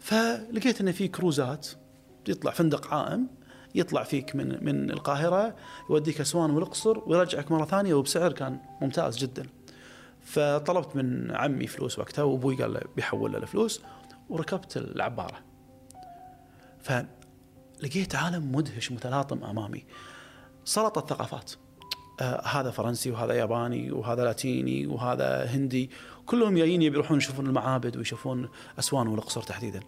فلقيت 0.00 0.80
إن 0.80 0.92
في 0.92 1.08
كروزات 1.08 1.68
يطلع 2.28 2.50
فندق 2.50 2.94
عائم 2.94 3.39
يطلع 3.74 4.02
فيك 4.02 4.36
من 4.36 4.64
من 4.64 4.90
القاهرة 4.90 5.56
يوديك 5.90 6.20
أسوان 6.20 6.50
والاقصر 6.50 6.98
ويرجعك 7.06 7.52
مرة 7.52 7.64
ثانية 7.64 7.94
وبسعر 7.94 8.32
كان 8.32 8.58
ممتاز 8.80 9.18
جدا. 9.18 9.46
فطلبت 10.20 10.96
من 10.96 11.30
عمي 11.36 11.66
فلوس 11.66 11.98
وقتها 11.98 12.22
وأبوي 12.22 12.62
قال 12.62 12.72
له 12.72 12.80
بيحول 12.96 13.32
له 13.32 13.38
الفلوس 13.38 13.82
وركبت 14.28 14.76
العبارة. 14.76 15.38
فلقيت 16.80 18.14
عالم 18.14 18.52
مدهش 18.54 18.92
متلاطم 18.92 19.44
أمامي. 19.44 19.84
سلطة 20.64 21.00
ثقافات. 21.00 21.52
آه 22.20 22.46
هذا 22.46 22.70
فرنسي 22.70 23.10
وهذا 23.10 23.34
ياباني 23.34 23.92
وهذا 23.92 24.24
لاتيني 24.24 24.86
وهذا 24.86 25.44
هندي 25.44 25.90
كلهم 26.26 26.56
جايين 26.56 26.82
يبي 26.82 26.96
يروحون 26.96 27.18
يشوفون 27.18 27.46
المعابد 27.46 27.96
ويشوفون 27.96 28.48
أسوان 28.78 29.06
والاقصر 29.08 29.42
تحديدا. 29.42 29.80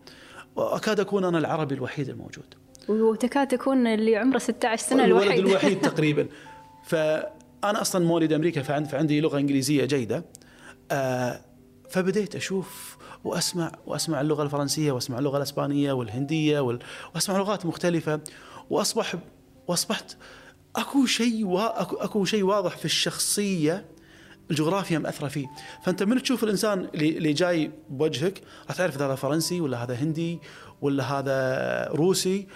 وأكاد 0.57 1.01
أكون 1.01 1.25
أنا 1.25 1.39
العربي 1.39 1.75
الوحيد 1.75 2.09
الموجود. 2.09 2.62
وتكاد 2.89 3.49
تكون 3.49 3.87
اللي 3.87 4.17
عمره 4.17 4.39
16 4.39 4.83
سنة 4.83 5.05
الوحيد 5.05 5.31
الولد 5.31 5.47
الوحيد. 5.49 5.81
تقريبا. 5.91 6.29
فأنا 6.85 7.81
أصلا 7.81 8.07
مولد 8.07 8.33
أمريكا 8.33 8.63
فعندي 8.63 9.21
لغة 9.21 9.39
إنجليزية 9.39 9.85
جيدة. 9.85 10.25
آه 10.91 11.41
فبديت 11.91 12.37
أشوف 12.37 12.97
وأسمع 13.25 13.73
وأسمع 13.87 14.21
اللغة 14.21 14.43
الفرنسية 14.43 14.93
وأسمع 14.93 15.19
اللغة 15.19 15.37
الإسبانية 15.37 15.93
والهندية 15.93 16.79
وأسمع 17.15 17.39
لغات 17.39 17.67
مختلفة. 17.67 18.21
وأصبح 18.71 19.15
وأصبحت 19.69 20.17
أكو 20.77 21.07
شيء. 21.07 21.59
أكو, 21.59 21.97
أكو 21.97 22.25
شيء 22.25 22.43
واضح 22.43 22.77
في 22.77 22.85
الشخصية 22.85 23.85
الجغرافيا 24.51 24.99
مأثرة 24.99 25.29
فيه. 25.29 25.47
فأنت 25.85 26.03
من 26.03 26.23
تشوف 26.23 26.45
الإنسان 26.45 26.89
اللي 26.95 27.33
جاي 27.33 27.71
بوجهك 27.91 28.43
راح 28.69 28.77
تعرف 28.77 29.03
هذا 29.03 29.15
فرنسي 29.15 29.61
ولا 29.61 29.85
هذا 29.85 29.95
هندي 29.95 30.39
ولا 30.83 31.05
هذا 31.05 31.89
روسي 31.93 32.47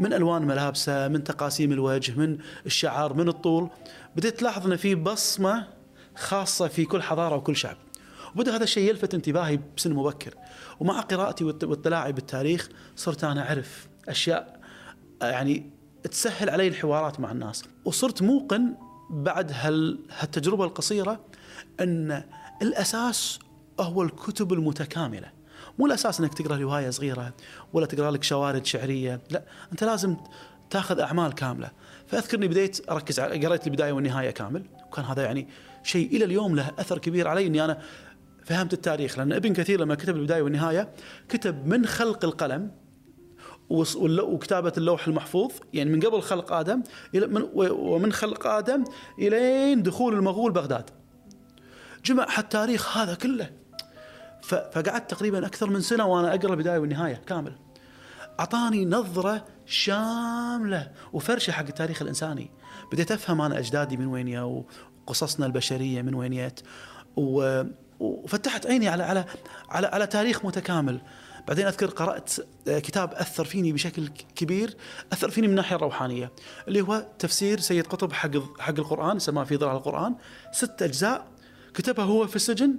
من 0.00 0.12
ألوان 0.12 0.42
ملابسه 0.42 1.08
من 1.08 1.24
تقاسيم 1.24 1.72
الوجه 1.72 2.12
من 2.18 2.38
الشعر 2.66 3.14
من 3.14 3.28
الطول. 3.28 3.70
بديت 4.16 4.38
تلاحظ 4.38 4.66
ان 4.66 4.76
في 4.76 4.94
بصمة 4.94 5.66
خاصة 6.16 6.68
في 6.68 6.84
كل 6.84 7.02
حضارة 7.02 7.36
وكل 7.36 7.56
شعب. 7.56 7.76
وبدأ 8.36 8.56
هذا 8.56 8.64
الشيء 8.64 8.88
يلفت 8.90 9.14
انتباهي 9.14 9.58
بسن 9.76 9.92
مبكر. 9.92 10.34
ومع 10.80 11.00
قراءتي 11.00 11.44
واط- 11.44 11.64
واطلاعي 11.64 12.12
بالتاريخ 12.12 12.68
صرت 12.96 13.24
أنا 13.24 13.48
أعرف 13.48 13.88
أشياء 14.08 14.60
يعني 15.22 15.70
تسهل 16.10 16.50
علي 16.50 16.68
الحوارات 16.68 17.20
مع 17.20 17.32
الناس. 17.32 17.64
وصرت 17.84 18.22
موقن 18.22 18.74
بعد 19.10 19.52
هال 19.54 19.98
هالتجربة 20.18 20.64
القصيرة 20.64 21.20
إن 21.80 22.22
الأساس 22.62 23.38
هو 23.80 24.02
الكتب 24.02 24.52
المتكاملة. 24.52 25.39
مو 25.80 25.86
الأساس 25.86 26.20
إنك 26.20 26.34
تقرأ 26.34 26.56
رواية 26.56 26.90
صغيرة 26.90 27.32
ولا 27.72 27.86
تقرأ 27.86 28.10
لك 28.10 28.22
شوارد 28.22 28.66
شعرية 28.66 29.20
لا 29.30 29.42
أنت 29.72 29.84
لازم 29.84 30.16
تأخذ 30.70 31.00
أعمال 31.00 31.34
كاملة. 31.34 31.70
فاذكر 32.06 32.36
اني 32.36 32.48
بديت 32.48 32.90
أركز 32.90 33.20
على 33.20 33.46
قريت 33.46 33.66
البداية 33.66 33.92
والنهاية 33.92 34.30
كامل 34.30 34.64
وكان 34.86 35.04
هذا 35.04 35.22
يعني 35.22 35.48
شيء 35.82 36.16
إلى 36.16 36.24
اليوم 36.24 36.56
له 36.56 36.70
أثر 36.78 36.98
كبير 36.98 37.28
علي 37.28 37.46
إني 37.46 37.64
أنا 37.64 37.78
فهمت 38.44 38.72
التاريخ. 38.72 39.18
لأن 39.18 39.32
ابن 39.32 39.52
كثير 39.52 39.80
لما 39.80 39.94
كتب 39.94 40.16
البداية 40.16 40.42
والنهاية 40.42 40.90
كتب 41.28 41.66
من 41.66 41.86
خلق 41.86 42.24
القلم 42.24 42.70
وكتابة 43.70 44.72
اللوح 44.76 45.06
المحفوظ 45.06 45.52
يعني 45.72 45.90
من 45.90 46.00
قبل 46.00 46.22
خلق 46.22 46.52
آدم 46.52 46.82
إلى 47.14 47.26
من 47.26 47.48
ومن 47.54 48.12
خلق 48.12 48.46
آدم 48.46 48.84
إلين 49.18 49.82
دخول 49.82 50.14
المغول 50.14 50.52
بغداد. 50.52 50.90
جمع 52.04 52.26
التاريخ 52.38 52.96
هذا 52.96 53.14
كله. 53.14 53.50
فقعدت 54.42 55.10
تقريبا 55.10 55.46
أكثر 55.46 55.70
من 55.70 55.80
سنة 55.80 56.06
وأنا 56.06 56.34
أقرأ 56.34 56.50
البداية 56.50 56.78
والنهاية 56.78 57.22
كامل. 57.26 57.58
أعطاني 58.40 58.84
نظرة 58.84 59.44
شاملة 59.66 60.90
وفرشة 61.12 61.50
حق 61.50 61.66
التاريخ 61.66 62.02
الإنساني. 62.02 62.50
بديت 62.92 63.12
أفهم 63.12 63.40
أنا 63.40 63.58
أجدادي 63.58 63.96
من 63.96 64.06
وين 64.06 64.28
يا 64.28 64.64
وقصصنا 65.06 65.46
البشرية 65.46 66.02
من 66.02 66.14
وين 66.14 66.32
جت 66.34 66.64
وفتحت 68.00 68.66
عيني 68.66 68.88
على 68.88 69.02
على 69.02 69.24
على 69.68 69.86
على 69.86 70.06
تاريخ 70.06 70.44
متكامل. 70.44 71.00
بعدين 71.48 71.66
أذكر 71.66 71.86
قرأت 71.86 72.30
كتاب 72.66 73.14
أثر 73.14 73.44
فيني 73.44 73.72
بشكل 73.72 74.08
كبير 74.36 74.76
أثر 75.12 75.30
فيني 75.30 75.46
من 75.46 75.52
الناحيه 75.52 75.76
الروحانيه 75.76 76.32
اللي 76.68 76.80
هو 76.80 77.06
تفسير 77.18 77.60
سيد 77.60 77.86
قطب 77.86 78.12
حق 78.12 78.30
حق 78.58 78.74
القرآن 78.78 79.18
سماه 79.18 79.44
في 79.44 79.56
ظلال 79.56 79.76
القرآن. 79.76 80.14
ست 80.52 80.82
أجزاء 80.82 81.26
كتبها 81.74 82.04
هو 82.04 82.26
في 82.26 82.36
السجن 82.36 82.74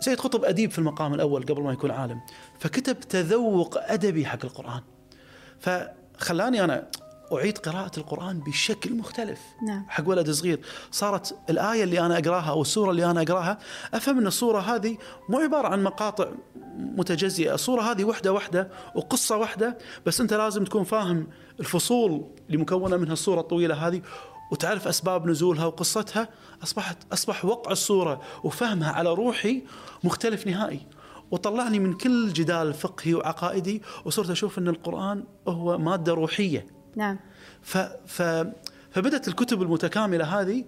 سيد 0.00 0.20
قطب 0.20 0.44
أديب 0.44 0.70
في 0.70 0.78
المقام 0.78 1.14
الأول 1.14 1.42
قبل 1.42 1.62
ما 1.62 1.72
يكون 1.72 1.90
عالم 1.90 2.20
فكتب 2.58 3.00
تذوق 3.00 3.78
أدبي 3.80 4.26
حق 4.26 4.44
القرآن. 4.44 4.80
فخلاني 5.60 6.64
أنا 6.64 6.88
أعيد 7.32 7.58
قراءة 7.58 7.98
القرآن 7.98 8.40
بشكل 8.40 8.94
مختلف 8.94 9.40
نعم. 9.66 9.84
حق 9.88 10.08
ولد 10.08 10.30
صغير. 10.30 10.60
صارت 10.90 11.38
الآية 11.50 11.84
اللي 11.84 12.00
أنا 12.00 12.18
أقراها 12.18 12.50
أو 12.50 12.62
السورة 12.62 12.90
اللي 12.90 13.10
أنا 13.10 13.22
أقراها 13.22 13.58
أفهم 13.94 14.18
أن 14.18 14.26
السورة 14.26 14.60
هذه 14.60 14.96
مو 15.28 15.38
عبارة 15.38 15.68
عن 15.68 15.82
مقاطع 15.82 16.28
متجزئة. 16.76 17.54
السورة 17.54 17.82
هذه 17.82 18.04
وحدة 18.04 18.32
وحدة 18.32 18.68
وقصة 18.94 19.36
واحدة 19.36 19.78
بس 20.06 20.20
أنت 20.20 20.34
لازم 20.34 20.64
تكون 20.64 20.84
فاهم 20.84 21.26
الفصول 21.60 22.24
اللي 22.46 22.58
مكونة 22.58 22.96
منها 22.96 23.12
السورة 23.12 23.40
الطويلة 23.40 23.88
هذه 23.88 24.02
وتعرف 24.50 24.88
أسباب 24.88 25.26
نزولها 25.26 25.66
وقصتها 25.66 26.28
اصبحت 26.62 26.98
أصبح 27.12 27.44
وقع 27.44 27.72
الصورة 27.72 28.20
وفهمها 28.44 28.92
على 28.92 29.14
روحي 29.14 29.62
مختلف 30.04 30.46
نهائي. 30.46 30.80
وطلعني 31.30 31.78
من 31.78 31.94
كل 31.94 32.32
جدال 32.32 32.74
فقهي 32.74 33.14
وعقائدي 33.14 33.82
وصرت 34.04 34.30
أشوف 34.30 34.58
أن 34.58 34.68
القرآن 34.68 35.24
هو 35.48 35.78
مادة 35.78 36.14
روحية. 36.14 36.66
نعم. 36.96 37.18
ف 37.62 37.78
ف 38.06 38.22
فبدت 38.90 39.28
الكتب 39.28 39.62
المتكاملة 39.62 40.40
هذه 40.40 40.64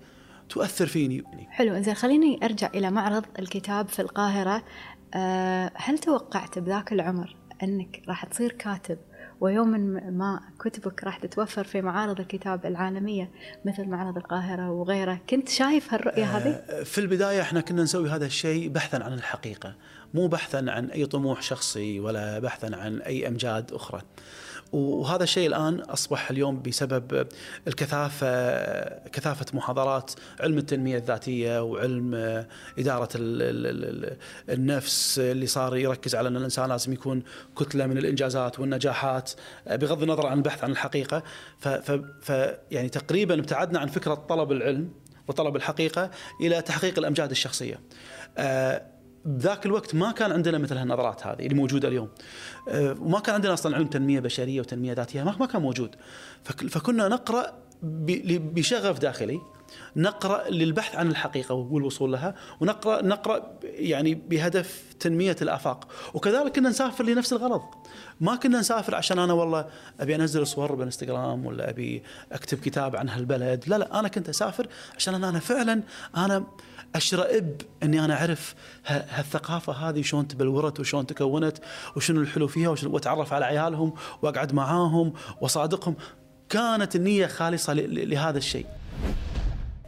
تؤثر 0.49 0.87
فيني. 0.87 1.25
حلو 1.51 1.75
إنزين 1.75 1.95
خليني 1.95 2.45
أرجع 2.45 2.71
إلى 2.75 2.91
معرض 2.91 3.25
الكتاب 3.39 3.89
في 3.89 4.03
القاهرة. 4.03 4.63
أه 5.15 5.73
هل 5.75 5.99
توقعت 5.99 6.59
بذاك 6.59 6.93
العمر 6.93 7.37
أنك 7.63 8.03
راح 8.09 8.25
تصير 8.25 8.53
كاتب؟ 8.53 8.99
ويوما 9.41 9.79
ما 10.11 10.41
كتبك 10.61 11.05
راح 11.05 11.19
تتوفر 11.19 11.65
في 11.65 11.83
معارض 11.83 12.21
الكتاب 12.21 12.67
العالمية 12.67 13.31
مثل 13.65 13.85
معرض 13.85 14.17
القاهرة 14.17 14.71
وغيره. 14.71 15.21
كنت 15.31 15.49
شايف 15.49 15.95
هالرؤية 15.95 16.25
هذه؟ 16.25 16.83
في 16.85 16.99
البداية 16.99 17.41
إحنا 17.41 17.61
كنا 17.61 17.83
نسوي 17.83 18.11
هذا 18.11 18.27
الشيء 18.27 18.69
بحثا 18.69 18.97
عن 18.97 19.13
الحقيقة 19.13 19.75
مو 20.15 20.27
بحثا 20.27 20.65
عن 20.69 20.91
أي 20.91 21.07
طموح 21.07 21.43
شخصي 21.43 22.01
ولا 22.01 22.39
بحثا 22.39 22.77
عن 22.77 23.01
أي 23.01 23.29
أمجاد 23.29 23.73
أخرى. 23.73 24.03
وهذا 24.73 25.23
الشيء 25.23 25.47
الآن 25.47 25.81
أصبح 25.81 26.31
اليوم 26.31 26.63
بسبب 26.63 27.29
الكثافة 27.69 28.29
كثافة 29.09 29.47
محاضرات 29.53 30.11
علم 30.41 30.59
التنمية 30.59 30.97
الذاتية 30.97 31.63
وعلم 31.63 32.15
إدارة 32.79 33.09
ال 33.15 33.43
ال 33.67 34.17
النفس 34.49 35.19
اللي 35.19 35.47
صار 35.47 35.77
يركز 35.77 36.15
على 36.15 36.29
إن 36.29 36.37
الإنسان 36.37 36.69
لازم 36.69 36.93
يكون 36.93 37.23
كتلة 37.57 37.87
من 37.87 37.99
الإنجازات 37.99 38.61
والنجاحات 38.61 39.31
بغض 39.67 40.03
النظر 40.03 40.27
عن 40.27 40.37
البحث 40.39 40.65
عن 40.65 40.71
الحقيقة 40.71 41.23
ف, 41.59 41.69
ف 41.69 42.31
يعني 42.71 42.89
تقريبا 42.89 43.35
ابتعدنا 43.41 43.79
عن 43.79 43.87
فكرة 43.87 44.15
طلب 44.15 44.53
العلم 44.53 44.91
وطلب 45.29 45.57
الحقيقة 45.57 46.11
إلى 46.41 46.63
تحقيق 46.63 46.99
الأمجاد 46.99 47.31
الشخصية. 47.31 47.81
بذاك 49.25 49.67
الوقت 49.67 49.95
ما 49.95 50.13
كان 50.13 50.33
عندنا 50.33 50.59
مثل 50.59 50.77
هالنظرات 50.77 51.27
هذه 51.27 51.43
اللي 51.47 51.55
موجودة 51.55 51.89
اليوم. 51.89 52.09
وما 52.75 53.21
كان 53.21 53.35
عندنا 53.35 53.53
أصلا 53.53 53.77
علم 53.77 53.87
تنمية 53.87 54.21
بشرية 54.21 54.61
وتنمية 54.61 54.93
ذاتية 54.93 55.23
ما 55.23 55.47
كان 55.47 55.63
موجود. 55.63 55.97
فكنا 56.45 57.09
نقرأ 57.09 57.53
بشغف 57.83 58.99
داخلي 58.99 59.41
نقرأ 59.97 60.49
للبحث 60.49 60.97
عن 60.97 61.11
الحقيقة 61.11 61.55
والوصول 61.55 62.13
لها 62.13 62.35
ونقرا 62.61 63.03
نقرأ 63.03 63.59
يعني 63.63 64.15
بهدف 64.15 64.85
تنمية 65.01 65.37
الآفاق. 65.43 65.89
وكذلك 66.15 66.57
كنا 66.57 66.69
نسافر 66.69 67.05
لنفس 67.05 67.33
الغرض. 67.33 67.63
ما 68.21 68.37
كنا 68.37 68.61
نسافر 68.61 68.95
عشان 68.95 69.19
أنا 69.19 69.33
والله 69.33 69.67
أبي 70.01 70.15
أنزل 70.15 70.47
صور 70.47 70.75
بالانستغرام 70.75 71.47
ولا 71.47 71.71
أبي 71.71 72.03
أكتب 72.33 72.59
كتاب 72.59 72.97
عن 72.97 73.09
هالبلد. 73.09 73.65
لا 73.67 73.79
لا 73.79 73.99
أنا 73.99 74.09
كنت 74.09 74.29
أسافر 74.29 74.67
عشان 74.97 75.15
أنا, 75.15 75.29
أنا 75.29 75.39
فعلا 75.39 75.83
أنا 76.17 76.45
اشرئب 76.95 77.63
إني 77.83 78.05
أنا 78.05 78.15
أعرف 78.15 78.55
هالثقافة 78.87 79.73
هذه 79.73 80.03
شلون 80.03 80.29
تبلورت 80.29 80.81
وشلون 80.81 81.07
تكونت 81.07 81.59
وشنو 81.97 82.21
الحلو 82.21 82.47
فيها 82.47 82.69
وأتعرف 82.69 83.33
على 83.33 83.45
عيالهم 83.45 83.93
وأقعد 84.23 84.55
معاهم 84.55 85.13
وأصادقهم 85.41 85.95
كانت 86.49 86.97
النية 86.97 87.27
خالصة 87.27 87.73
لهذا 87.73 88.39
الشيء. 88.39 88.67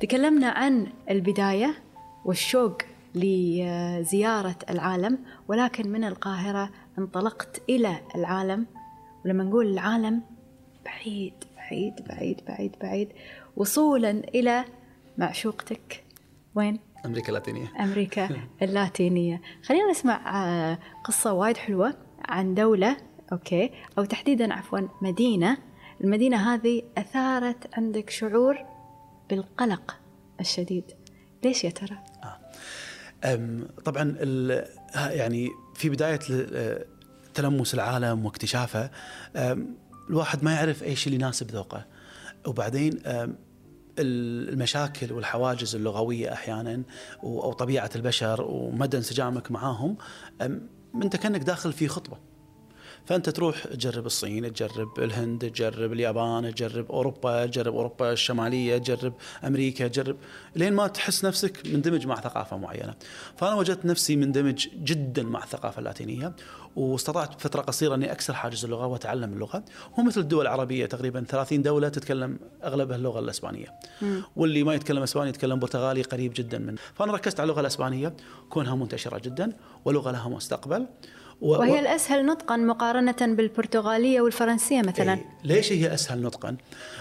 تكلمنا 0.00 0.49
عن 0.49 0.87
البداية 1.11 1.75
والشوق 2.25 2.82
لزيارة 3.14 4.56
العالم 4.71 5.18
ولكن 5.49 5.92
من 5.92 6.04
القاهرة 6.04 6.71
انطلقت 6.99 7.62
إلى 7.68 8.00
العالم 8.14 8.66
ولما 9.25 9.44
نقول 9.44 9.66
العالم 9.66 10.23
بعيد 10.85 11.35
بعيد 11.56 11.94
بعيد 12.09 12.40
بعيد 12.49 12.76
بعيد 12.80 13.09
وصولا 13.56 14.11
إلى 14.11 14.64
معشوقتك 15.18 16.04
وين؟ 16.54 16.91
أمريكا 17.06 17.28
اللاتينية. 17.28 17.73
أمريكا 17.80 18.28
اللاتينية. 18.62 19.40
خلينا 19.64 19.90
نسمع 19.90 20.78
قصة 21.04 21.32
وايد 21.32 21.56
حلوة 21.56 21.94
عن 22.28 22.54
دولة 22.54 22.97
أوكي 23.32 23.71
أو 23.99 24.04
تحديدا 24.04 24.54
عفوا 24.54 24.78
مدينة. 25.02 25.59
المدينة 26.00 26.54
هذه 26.54 26.82
أثارت 26.99 27.78
عندك 27.78 28.11
شعور 28.11 28.59
بالقلق 29.30 29.97
الشديد. 30.40 30.85
ليش 31.44 31.64
يا 31.64 31.71
ترى؟ 31.71 31.99
آه. 32.25 32.38
طبعا 33.85 34.16
يعني 34.94 35.50
في 35.75 35.88
بداية 35.88 36.18
تلمس 37.35 37.75
العالم 37.75 38.25
واكتشافه. 38.25 38.90
الواحد 40.11 40.44
ما 40.44 40.52
يعرف 40.52 40.82
إيش 40.82 41.06
اللي 41.06 41.16
يناسب 41.18 41.50
ذوقه. 41.50 41.87
وبعدين 42.47 43.02
المشاكل 44.02 45.12
والحواجز 45.12 45.75
اللغوية 45.75 46.32
أحيانا 46.32 46.82
أو 47.23 47.52
طبيعة 47.52 47.90
البشر 47.97 48.42
ومدى 48.42 48.97
انسجامك 48.97 49.50
معاهم 49.50 49.97
أنت 50.94 51.16
كأنك 51.16 51.40
داخل 51.40 51.73
في 51.73 51.88
خطبة. 51.88 52.32
فأنت 53.06 53.30
تروح 53.30 53.64
تجرب 53.64 54.06
الصين 54.06 54.52
تجرب 54.52 55.00
الهند 55.00 55.50
تجرب 55.50 55.92
اليابان 55.92 56.54
تجرب 56.54 56.92
أوروبا 56.92 57.47
تجرب 57.47 57.75
أوروبا 57.75 58.12
الشمالية 58.12 58.78
تجرب 58.78 59.14
أمريكا 59.44 59.88
تجرب 59.88 60.16
لين 60.56 60.73
ما 60.73 60.87
تحس 60.87 61.25
نفسك 61.25 61.66
مندمج 61.66 62.06
مع 62.06 62.21
ثقافة 62.21 62.56
معينة. 62.56 62.94
فأنا 63.37 63.54
وجدت 63.54 63.87
نفسي 63.87 64.16
مندمج 64.16 64.68
جدا 64.85 65.23
مع 65.23 65.42
الثقافة 65.42 65.78
اللاتينية 65.78 66.32
واستطعت 66.76 67.35
بفتره 67.35 67.61
قصيرة 67.61 67.94
إني 67.94 68.12
أكسر 68.12 68.35
حاجز 68.35 68.64
اللغة 68.64 68.87
وأتعلم 68.87 69.32
اللغة. 69.32 69.64
هو 69.99 70.02
مثل 70.02 70.21
الدول 70.21 70.42
العربية 70.42 70.87
تقريبا 70.87 71.25
30 71.28 71.62
دولة 71.62 71.88
تتكلم 71.88 72.38
أغلبها 72.64 72.97
اللغة 72.97 73.18
الإسبانية. 73.18 73.66
م. 74.02 74.21
واللي 74.37 74.64
ما 74.64 74.75
يتكلم 74.75 75.02
إسباني 75.02 75.28
يتكلم 75.28 75.59
برتغالي 75.59 76.02
قريب 76.02 76.32
جدا 76.37 76.59
منه. 76.59 76.78
فأنا 76.94 77.12
ركزت 77.12 77.40
على 77.40 77.50
اللغة 77.50 77.61
الإسبانية 77.61 78.16
كونها 78.50 78.75
منتشرة 78.75 79.18
جدا 79.18 79.52
ولغة 79.85 80.11
لها 80.11 80.28
مستقبل. 80.28 80.87
و... 81.42 81.49
وهي 81.50 81.80
الأسهل 81.80 82.26
نطقا 82.26 82.56
مقارنة 82.56 83.16
بالبرتغالية 83.20 84.20
والفرنسية 84.20 84.82
مثلا. 84.82 85.12
إيه. 85.14 85.25
ليش 85.44 85.72
هي 85.72 85.94
أسهل 85.94 86.22
نطقا؟ 86.22 86.56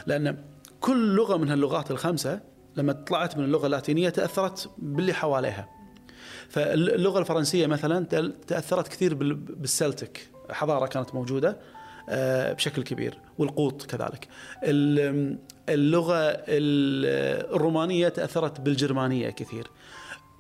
لأن 0.06 0.38
كل 0.82 1.16
لغة 1.16 1.38
من 1.38 1.50
هاللغات 1.50 1.92
الخمسة 1.92 2.40
لما 2.76 2.94
طلعت 2.94 3.38
من 3.38 3.44
اللغة 3.44 3.66
اللاتينية 3.66 4.10
تأثرت 4.10 4.70
باللي 4.78 5.14
حواليها. 5.14 5.70
فاللغة 6.50 7.20
الفرنسية 7.20 7.68
مثلا 7.68 8.06
تأثرت 8.48 8.88
كثير 8.88 9.14
بال- 9.14 9.34
بال 9.34 9.55
Celtic. 9.55 10.28
حضارة 10.50 10.86
كانت 10.86 11.16
موجودة 11.16 11.58
آه، 12.10 12.54
بشكل 12.54 12.84
كبير 12.84 13.18
والقوط 13.38 13.86
كذلك. 13.86 14.28
ال- 14.64 15.38
اللغة 15.70 16.20
ال- 16.30 17.56
الرومانية 17.56 18.08
تأثرت 18.10 18.62
بالجرمانية 18.62 19.30
كثير. 19.30 19.68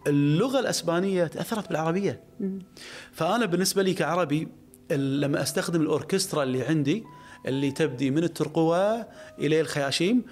اللغة 0.07 0.59
الأسبانية 0.59 1.23
تأثرت 1.27 1.67
بالعربية. 1.69 2.23
فأنا 3.11 3.45
بالنسبة 3.45 3.83
لي 3.83 3.93
كعربي 3.93 4.47
لما 4.91 5.41
أستخدم 5.41 5.81
الأوركسترا 5.81 6.43
اللي 6.43 6.63
عندي 6.63 7.03
اللي 7.45 7.71
تبدي 7.71 8.11
من 8.11 8.23
الترقوة 8.23 9.07
إلى 9.39 9.61
الخياشيم 9.61 10.23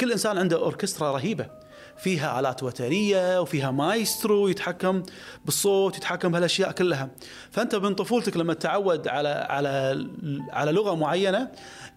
كل 0.00 0.12
إنسان 0.12 0.38
عنده 0.38 0.56
أوركسترا 0.56 1.12
رهيبة. 1.12 1.46
فيها 1.98 2.40
آلات 2.40 2.62
وتريه 2.62 3.40
وفيها 3.40 3.70
مايسترو 3.70 4.48
يتحكم 4.48 5.02
بالصوت 5.44 5.96
يتحكم 5.96 6.32
بهالأشياء 6.32 6.72
كلها. 6.72 7.08
فأنت 7.50 7.74
من 7.74 7.94
طفولتك 7.94 8.36
لما 8.36 8.54
تتعود 8.54 9.08
على 9.08 9.28
على 9.28 10.06
على 10.50 10.72
لغة 10.72 10.94
معينة 10.94 11.50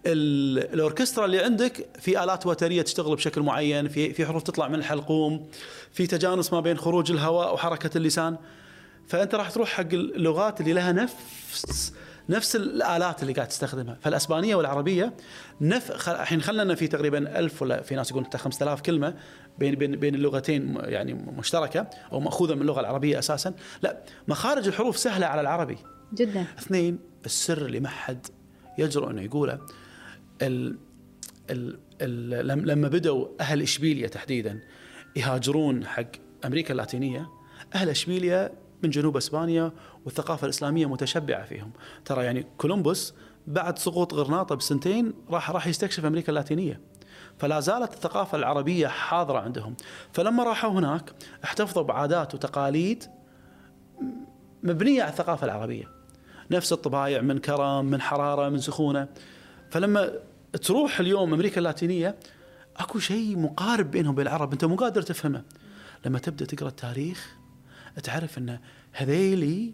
ال- 0.06 0.74
الأوركسترا 0.74 1.26
اللي 1.26 1.40
عندك 1.44 1.88
في 2.00 2.24
آلات 2.24 2.46
وتريه 2.46 2.82
تشتغل 2.82 3.16
بشكل 3.16 3.42
معين 3.42 3.88
في 3.88 4.14
في 4.14 4.26
حروف 4.26 4.44
تطلع 4.44 4.68
من 4.68 4.76
الحلقوم 4.76 5.48
في 5.94 6.08
تجانس 6.08 6.54
ما 6.54 6.60
بين 6.60 6.78
خروج 6.78 7.12
الهواء 7.12 7.54
وحركة 7.54 7.98
اللسان. 7.98 8.38
فأنت 9.08 9.36
راح 9.36 9.52
تروح 9.52 9.70
حق 9.70 9.88
اللغات 9.94 10.62
اللي 10.62 10.74
لها 10.74 10.92
نفس 10.92 11.94
نفس 12.30 12.56
الآلات 12.56 13.22
اللي 13.22 13.34
قاعد 13.34 13.48
تستخدمها. 13.48 13.98
فالأسبانية 14.02 14.56
والعربية 14.56 15.14
نف 15.62 16.10
الحين 16.10 16.42
خلنا 16.42 16.76
في 16.76 16.88
تقريبا 16.88 17.40
ألف 17.40 17.62
ولا 17.62 17.82
في 17.82 17.96
ناس 17.96 18.10
يقولون 18.12 18.26
حتى 18.26 18.38
5000 18.38 18.82
كلمة 18.82 19.14
بين 19.60 19.76
بين 19.76 19.92
بين 19.96 20.16
اللغتين 20.16 20.78
يعني 20.84 21.14
مشتركة 21.14 21.88
أو 22.12 22.20
مأخوذة 22.20 22.56
من 22.56 22.62
اللغة 22.62 22.80
العربية 22.80 23.20
أساسا. 23.20 23.54
لا 23.82 23.98
مخارج 24.28 24.68
الحروف 24.68 24.98
سهلة 24.98 25.26
على 25.26 25.42
العربي. 25.42 25.78
جدا. 26.14 26.46
اثنين 26.60 27.00
السر 27.26 27.66
اللي 27.66 27.80
ما 27.80 27.90
حد 27.90 28.28
يجرؤ 28.78 29.10
إنه 29.10 29.22
يقوله. 29.22 29.60
ال 30.42 30.78
ال 31.50 31.80
ال 32.02 32.48
لم- 32.48 32.66
لما 32.66 32.88
بدأوا 32.88 33.28
أهل 33.42 33.62
إشبيليا 33.62 34.08
تحديدا 34.08 34.60
يهاجرون 35.16 35.86
حق 35.86 36.06
أمريكا 36.46 36.72
اللاتينية 36.72 37.30
أهل 37.76 37.90
إشبيليا 37.90 38.52
من 38.84 38.90
جنوب 38.90 39.18
أسبانيا 39.18 39.72
والثقافة 40.06 40.46
الإسلامية 40.46 40.86
متشبعة 40.86 41.46
فيهم. 41.46 41.72
ترى 42.06 42.26
يعني 42.26 42.46
كولومبوس 42.58 43.14
بعد 43.48 43.80
سقوط 43.80 44.14
غرناطة 44.14 44.56
بسنتين 44.56 45.14
راح 45.30 45.52
راح 45.52 45.68
يستكشف 45.68 46.06
أمريكا 46.06 46.30
اللاتينية. 46.30 46.80
فلا 47.38 47.60
زالت 47.60 47.94
الثقافة 47.94 48.38
العربية 48.38 48.88
حاضرة 48.88 49.40
عندهم. 49.40 49.76
فلما 50.14 50.44
راحوا 50.44 50.72
هناك 50.72 51.12
احتفظوا 51.44 51.84
بعادات 51.84 52.36
وتقاليد 52.36 53.04
مبنية 54.64 55.02
على 55.02 55.12
الثقافة 55.12 55.46
العربية. 55.46 55.86
نفس 56.52 56.74
الطبايع 56.74 57.22
من 57.22 57.38
كرم 57.38 57.86
من 57.86 58.02
حرارة 58.02 58.50
من 58.50 58.60
سخونة. 58.60 59.08
فلما 59.70 60.12
تروح 60.62 61.00
اليوم 61.00 61.34
أمريكا 61.34 61.58
اللاتينية 61.58 62.16
أكو 62.78 63.00
شيء 63.00 63.38
مقارب 63.38 63.92
بينهم 63.92 64.14
وبين 64.14 64.28
العرب 64.28 64.52
أنت 64.52 64.66
مو 64.66 64.76
قادر 64.76 65.02
تفهمه. 65.02 65.44
لما 66.06 66.20
تبدأ 66.20 66.46
تقرأ 66.46 66.68
التاريخ 66.68 67.36
تعرف 68.04 68.38
إن 68.38 68.60
هذيلي 68.94 69.74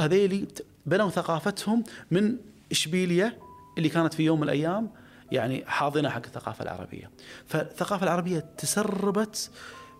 هذيلي 0.00 0.46
بنوا 0.86 1.10
ثقافتهم 1.10 1.84
من 2.10 2.36
اشبيليا 2.70 3.38
اللي 3.78 3.88
كانت 3.88 4.14
في 4.14 4.22
يوم 4.22 4.40
من 4.40 4.44
الأيام 4.44 4.90
يعني 5.32 5.64
حاضنة 5.66 6.08
حق 6.08 6.22
الثقافة 6.26 6.62
العربية. 6.62 7.10
فالثقافة 7.46 8.04
العربية 8.04 8.44
تسربت 8.58 9.50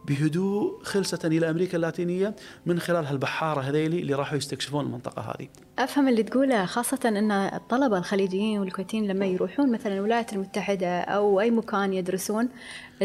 بهدوء 0.08 0.82
خلسة 0.82 1.18
إلى 1.24 1.50
أمريكا 1.50 1.76
اللاتينية 1.76 2.34
من 2.66 2.78
خلال 2.80 3.06
هالبحارة 3.06 3.60
هذيلي 3.60 4.00
اللي 4.00 4.14
راحوا 4.14 4.38
يستكشفون 4.38 4.84
المنطقة 4.86 5.22
هذه 5.22 5.48
أفهم 5.78 6.08
اللي 6.08 6.22
تقوله 6.22 6.64
خاصة 6.66 6.98
إن 7.04 7.30
الطلبة 7.30 7.98
الخليجيين 7.98 8.58
والكويتيين 8.60 9.06
لما 9.06 9.26
يروحون 9.26 9.72
مثلا 9.72 9.94
الولايات 9.94 10.32
المتحدة 10.32 11.00
أو 11.00 11.40
أي 11.40 11.50
مكان 11.50 11.92
يدرسون 11.92 12.48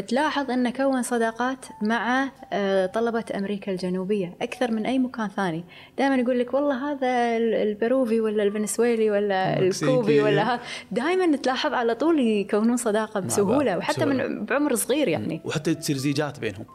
تلاحظ 0.07 0.51
إن 0.51 0.69
كون 0.69 1.03
صداقات 1.03 1.65
مع 1.81 2.29
آه، 2.53 2.85
طلبة 2.85 3.23
أمريكا 3.35 3.71
الجنوبية 3.71 4.33
أكثر 4.41 4.71
من 4.71 4.85
أي 4.85 4.99
مكان 4.99 5.27
ثاني 5.27 5.63
دائما 5.97 6.15
يقول 6.15 6.39
لك 6.39 6.53
والله 6.53 6.91
هذا 6.91 7.37
ال- 7.37 7.53
البيروفي 7.53 8.19
ولا 8.21 8.43
الفنسويلي 8.43 9.11
ولا. 9.11 9.59
الكوبي 9.59 10.21
ولا 10.21 10.53
هذا 10.53 10.59
دائما 10.91 11.37
تلاحظ 11.37 11.73
على 11.73 11.95
طول 11.95 12.19
يكونون 12.19 12.77
صداقة 12.77 13.19
بسهولة 13.19 13.77
وحتى 13.77 13.99
بسهولة. 14.05 14.27
من 14.27 14.45
بعمر 14.45 14.75
صغير 14.75 15.07
يعني 15.07 15.41
وحتى 15.45 15.75
تصير 15.75 15.97
زيجات 15.97 16.39
بينهم 16.39 16.65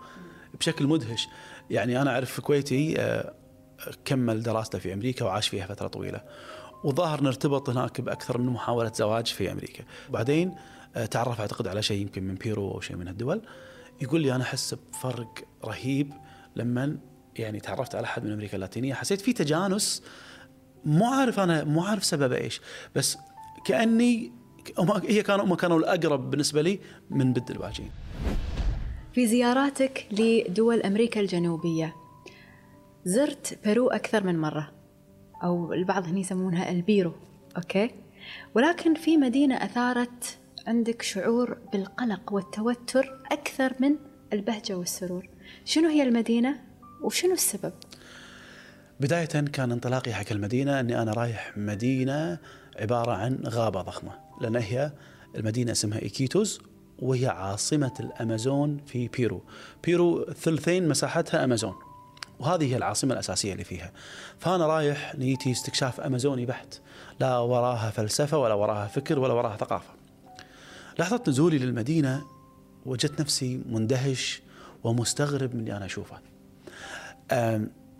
بشكل 0.60 0.86
مدهش. 0.86 1.28
يعني 1.70 2.02
أنا 2.02 2.10
أعرف 2.10 2.40
كويتي 2.40 3.00
آه، 3.00 3.34
كمل 4.04 4.42
دراسته 4.42 4.78
في 4.78 4.92
أمريكا 4.92 5.24
وعاش 5.24 5.48
فيها 5.48 5.66
فترة 5.66 5.88
طويلة. 5.88 6.20
وظاهر 6.84 7.22
ارتبط 7.22 7.70
هناك 7.70 8.00
بأكثر 8.00 8.38
من 8.38 8.46
محاولة 8.46 8.92
زواج 8.94 9.26
في 9.26 9.52
أمريكا. 9.52 9.84
وبعدين 10.08 10.54
آه، 10.96 11.06
تعرف 11.06 11.40
أعتقد 11.40 11.68
على 11.68 11.82
شيء 11.82 12.00
يمكن 12.02 12.22
من 12.22 12.34
بيرو 12.34 12.70
أو 12.70 12.80
شيء 12.80 12.96
من 12.96 13.08
الدول 13.08 13.42
يقول 14.02 14.20
لي 14.20 14.34
أنا 14.34 14.44
أحس 14.44 14.74
بفرق 14.74 15.44
رهيب 15.64 16.12
لما 16.56 16.98
يعني 17.36 17.60
تعرفت 17.60 17.94
على 17.94 18.04
أحد 18.04 18.24
من 18.24 18.32
أمريكا 18.32 18.54
اللاتينية. 18.54 18.94
حسيت 18.94 19.20
في 19.20 19.32
تجانس 19.32 20.02
مو 20.84 21.06
عارف 21.06 21.40
أنا 21.40 21.64
مو 21.64 21.84
عارف 21.84 22.04
سببه 22.04 22.36
إيش. 22.36 22.60
بس 22.94 23.18
كأني 23.64 24.32
هي 25.04 25.22
كانوا 25.22 25.44
هم 25.44 25.54
كانوا 25.54 25.78
الأقرب 25.78 26.30
بالنسبة 26.30 26.62
لي 26.62 26.80
من 27.10 27.32
بد 27.32 27.50
الباجين. 27.50 27.90
في 29.14 29.26
زياراتك 29.26 30.06
لدول 30.12 30.82
أمريكا 30.82 31.20
الجنوبية. 31.20 31.94
زرت 33.04 33.58
بيرو 33.64 33.88
أكثر 33.88 34.24
من 34.24 34.38
مرة 34.38 34.72
أو 35.44 35.72
البعض 35.72 36.06
هنا 36.06 36.18
يسمونها 36.18 36.70
البيرو 36.70 37.12
أوكي؟ 37.56 37.90
ولكن 38.54 38.94
في 38.94 39.16
مدينة 39.16 39.54
أثارت 39.54 40.38
عندك 40.66 41.02
شعور 41.02 41.58
بالقلق 41.72 42.32
والتوتر 42.32 43.20
أكثر 43.32 43.74
من 43.80 43.96
البهجة 44.32 44.74
والسرور. 44.74 45.28
شنو 45.64 45.88
هي 45.88 46.02
المدينة؟ 46.02 46.60
وشنو 47.02 47.32
السبب؟ 47.32 47.72
بداية 49.00 49.24
كان 49.26 49.72
انطلاقي 49.72 50.12
حق 50.12 50.32
المدينة 50.32 50.80
أني 50.80 51.02
أنا 51.02 51.12
رايح 51.12 51.52
مدينة 51.56 52.38
عبارة 52.80 53.12
عن 53.12 53.38
غابة 53.46 53.82
ضخمة 53.82 54.12
لأن 54.40 54.56
هي 54.56 54.92
المدينة 55.36 55.72
اسمها 55.72 56.02
إيكيتوز 56.02 56.60
وهي 56.98 57.26
عاصمة 57.26 57.94
الأمازون 58.00 58.80
في 58.86 59.08
بيرو. 59.08 59.42
بيرو 59.84 60.24
ثلثين 60.32 60.88
مساحتها 60.88 61.44
أمازون 61.44 61.74
وهذه 62.38 62.72
هي 62.72 62.76
العاصمة 62.76 63.12
الأساسية 63.12 63.52
اللي 63.52 63.64
فيها. 63.64 63.92
فأنا 64.38 64.66
رايح 64.66 65.14
نيتي 65.14 65.52
استكشاف 65.52 66.00
أمازوني 66.00 66.46
بحت. 66.46 66.80
لا 67.20 67.38
وراها 67.38 67.90
فلسفة 67.90 68.38
ولا 68.38 68.54
وراها 68.54 68.86
فكر 68.86 69.18
ولا 69.18 69.32
وراها 69.32 69.56
ثقافة. 69.56 69.90
لحظة 70.98 71.22
نزولي 71.28 71.58
للمدينة 71.58 72.24
وجدت 72.86 73.20
نفسي 73.20 73.62
مندهش 73.68 74.42
ومستغرب 74.84 75.54
من 75.54 75.60
اللي 75.60 75.76
أنا 75.76 75.84
أشوفه. 75.84 76.18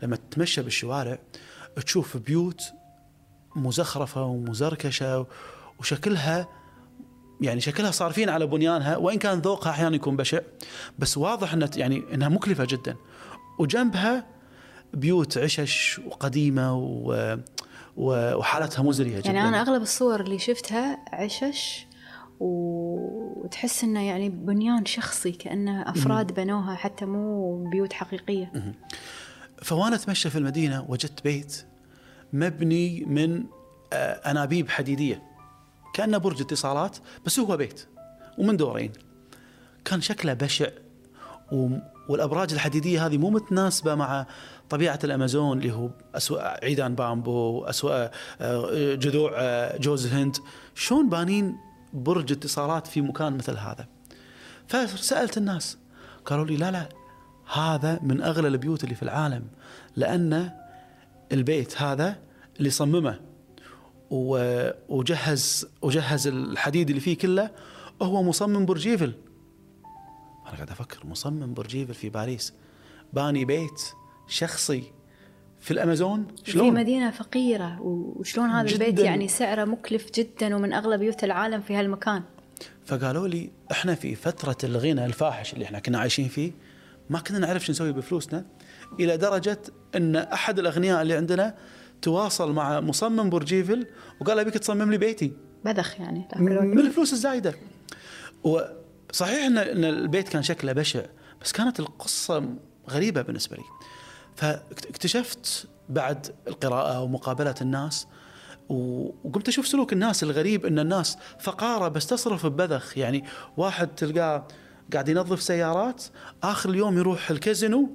لما 0.02 0.16
تتمشى 0.30 0.62
بالشوارع 0.62 1.18
تشوف 1.86 2.16
بيوت 2.16 2.62
مزخرفة 3.56 4.22
ومزركشة 4.22 5.26
وشكلها 5.80 6.48
يعني 7.40 7.60
شكلها 7.60 7.90
صارفين 7.90 8.28
على 8.28 8.46
بنيانها 8.46 8.96
وإن 8.96 9.18
كان 9.18 9.38
ذوقها 9.38 9.70
أحيانا 9.70 9.96
يكون 9.96 10.16
بشع. 10.16 10.40
بس 10.98 11.18
واضح 11.18 11.52
إنها 11.52 11.70
يعني 11.76 12.02
إنها 12.14 12.28
مكلفة 12.28 12.64
جدا. 12.64 12.96
وجنبها 13.58 14.26
بيوت 14.94 15.38
عشش 15.38 16.00
وقديمة 16.06 16.76
و 16.76 17.36
وحالتها 17.96 18.82
مزريه 18.82 19.18
جدا 19.18 19.32
يعني 19.32 19.48
أنا 19.48 19.60
أغلب 19.60 19.82
الصور 19.82 20.20
اللي 20.20 20.38
شفتها 20.38 20.98
عشش 21.12 21.86
وتحس 22.40 23.84
إنه 23.84 24.02
يعني 24.06 24.28
بنيان 24.28 24.86
شخصي 24.86 25.32
كأنه 25.32 25.90
أفراد 25.90 26.34
بنوها 26.34 26.74
حتى 26.74 27.04
مو 27.04 27.56
بيوت 27.70 27.92
حقيقية. 27.92 28.52
فوانا 29.62 29.96
أتمشى 29.96 30.30
في 30.30 30.38
المدينة 30.38 30.84
وجدت 30.88 31.24
بيت 31.24 31.64
مبني 32.32 33.04
من 33.04 33.44
آه، 33.92 34.30
أنابيب 34.30 34.68
حديدية. 34.70 35.22
كأنه 35.94 36.18
برج 36.18 36.40
اتصالات 36.40 36.96
بس 37.26 37.38
هو 37.38 37.56
بيت 37.56 37.86
ومن 38.38 38.56
دورين. 38.56 38.92
كان 39.84 40.00
شكله 40.00 40.32
بشع 40.32 40.66
والأبراج 42.08 42.52
الحديدية 42.52 43.06
هذه 43.06 43.18
مو 43.18 43.30
متناسبة 43.30 43.94
مع 43.94 44.26
طبيعة 44.70 44.98
الأمازون 45.04 45.58
اللي 45.58 45.72
هو 45.72 45.90
أسوأ 46.14 46.64
عيدان 46.64 46.94
بامبو 46.94 47.64
اسوأ 47.64 48.08
آه، 48.40 48.94
جذوع 48.94 49.32
آه، 49.34 49.78
جوز 49.78 50.06
الهند 50.06 50.36
شلون 50.74 51.08
بانين 51.08 51.56
برج 51.92 52.32
اتصالات 52.32 52.86
في 52.86 53.00
مكان 53.00 53.36
مثل 53.36 53.56
هذا؟ 53.56 53.86
فسألت 54.68 55.38
الناس 55.38 55.78
قالوا 56.24 56.44
لي 56.44 56.56
لا 56.56 56.70
لا 56.70 56.88
هذا 57.52 57.98
من 58.02 58.22
أغلى 58.22 58.48
البيوت 58.48 58.84
اللي 58.84 58.94
في 58.94 59.02
العالم 59.02 59.44
لأن 59.96 60.50
البيت 61.32 61.82
هذا 61.82 62.16
اللي 62.58 62.70
صممه 62.70 63.20
وجهز 64.10 65.66
وجهز 65.82 66.26
الحديد 66.26 66.88
اللي 66.88 67.00
فيه 67.00 67.18
كله 67.18 67.50
هو 68.02 68.22
مصمم 68.22 68.66
برج 68.66 68.88
ايفل 68.88 69.14
أنا 70.46 70.54
قاعد 70.54 70.70
أفكر 70.70 71.06
مصمم 71.06 71.54
برج 71.54 71.76
ايفل 71.76 71.94
في 71.94 72.08
باريس 72.08 72.52
باني 73.12 73.44
بيت 73.44 73.80
شخصي 74.28 74.82
في 75.60 75.70
الأمازون 75.70 76.26
في 76.44 76.50
شلون؟ 76.50 76.74
مدينة 76.74 77.10
فقيرة 77.10 77.80
وشلون 77.82 78.48
هذا 78.50 78.66
جداً. 78.68 78.86
البيت 78.86 79.04
يعني 79.04 79.28
سعره 79.28 79.64
مكلف 79.64 80.10
جدا 80.14 80.56
ومن 80.56 80.72
أغلى 80.72 80.98
بيوت 80.98 81.24
العالم 81.24 81.60
في 81.60 81.74
هالمكان 81.76 82.22
فقالوا 82.84 83.28
لي 83.28 83.50
إحنا 83.70 83.94
في 83.94 84.14
فترة 84.14 84.56
الغنى 84.64 85.06
الفاحش 85.06 85.52
اللي 85.54 85.64
إحنا 85.64 85.78
كنا 85.78 85.98
عايشين 85.98 86.28
فيه 86.28 86.52
ما 87.10 87.18
كنا 87.20 87.38
نعرف 87.38 87.64
شو 87.64 87.72
نسوي 87.72 87.92
بفلوسنا 87.92 88.46
إلى 89.00 89.16
درجة 89.16 89.60
إن 89.96 90.16
أحد 90.16 90.58
الأغنياء 90.58 91.02
اللي 91.02 91.14
عندنا 91.14 91.54
تواصل 92.04 92.52
مع 92.52 92.80
مصمم 92.80 93.30
برج 93.30 93.54
ايفل 93.54 93.86
وقال 94.20 94.38
أبيك 94.38 94.54
تصمم 94.54 94.90
لي 94.90 94.98
بيتي. 94.98 95.32
بذخ 95.64 96.00
يعني. 96.00 96.28
من. 96.36 96.78
الفلوس 96.78 97.12
الزايدة. 97.12 97.54
وصحيح 98.42 99.44
إن 99.46 99.84
البيت 99.84 100.28
كان 100.28 100.42
شكله 100.42 100.72
بشع 100.72 101.02
بس 101.42 101.52
كانت 101.52 101.80
القصة 101.80 102.54
غريبة 102.90 103.22
بالنسبة 103.22 103.56
لي. 103.56 103.62
فاكتشفت 104.36 105.68
بعد 105.88 106.34
القراءة 106.48 107.00
ومقابلة 107.00 107.54
الناس 107.60 108.06
وقمت 108.68 109.48
أشوف 109.48 109.66
سلوك 109.66 109.92
الناس 109.92 110.22
الغريب 110.22 110.66
إن 110.66 110.78
الناس 110.78 111.18
فقارة 111.40 111.88
بس 111.88 112.06
تصرف 112.06 112.46
ببذخ. 112.46 112.98
يعني 112.98 113.24
واحد 113.56 113.88
تلقاه 113.88 114.48
قاعد 114.92 115.08
ينظف 115.08 115.42
سيارات 115.42 116.04
آخر 116.42 116.70
اليوم 116.70 116.98
يروح 116.98 117.30
الكازينو 117.30 117.90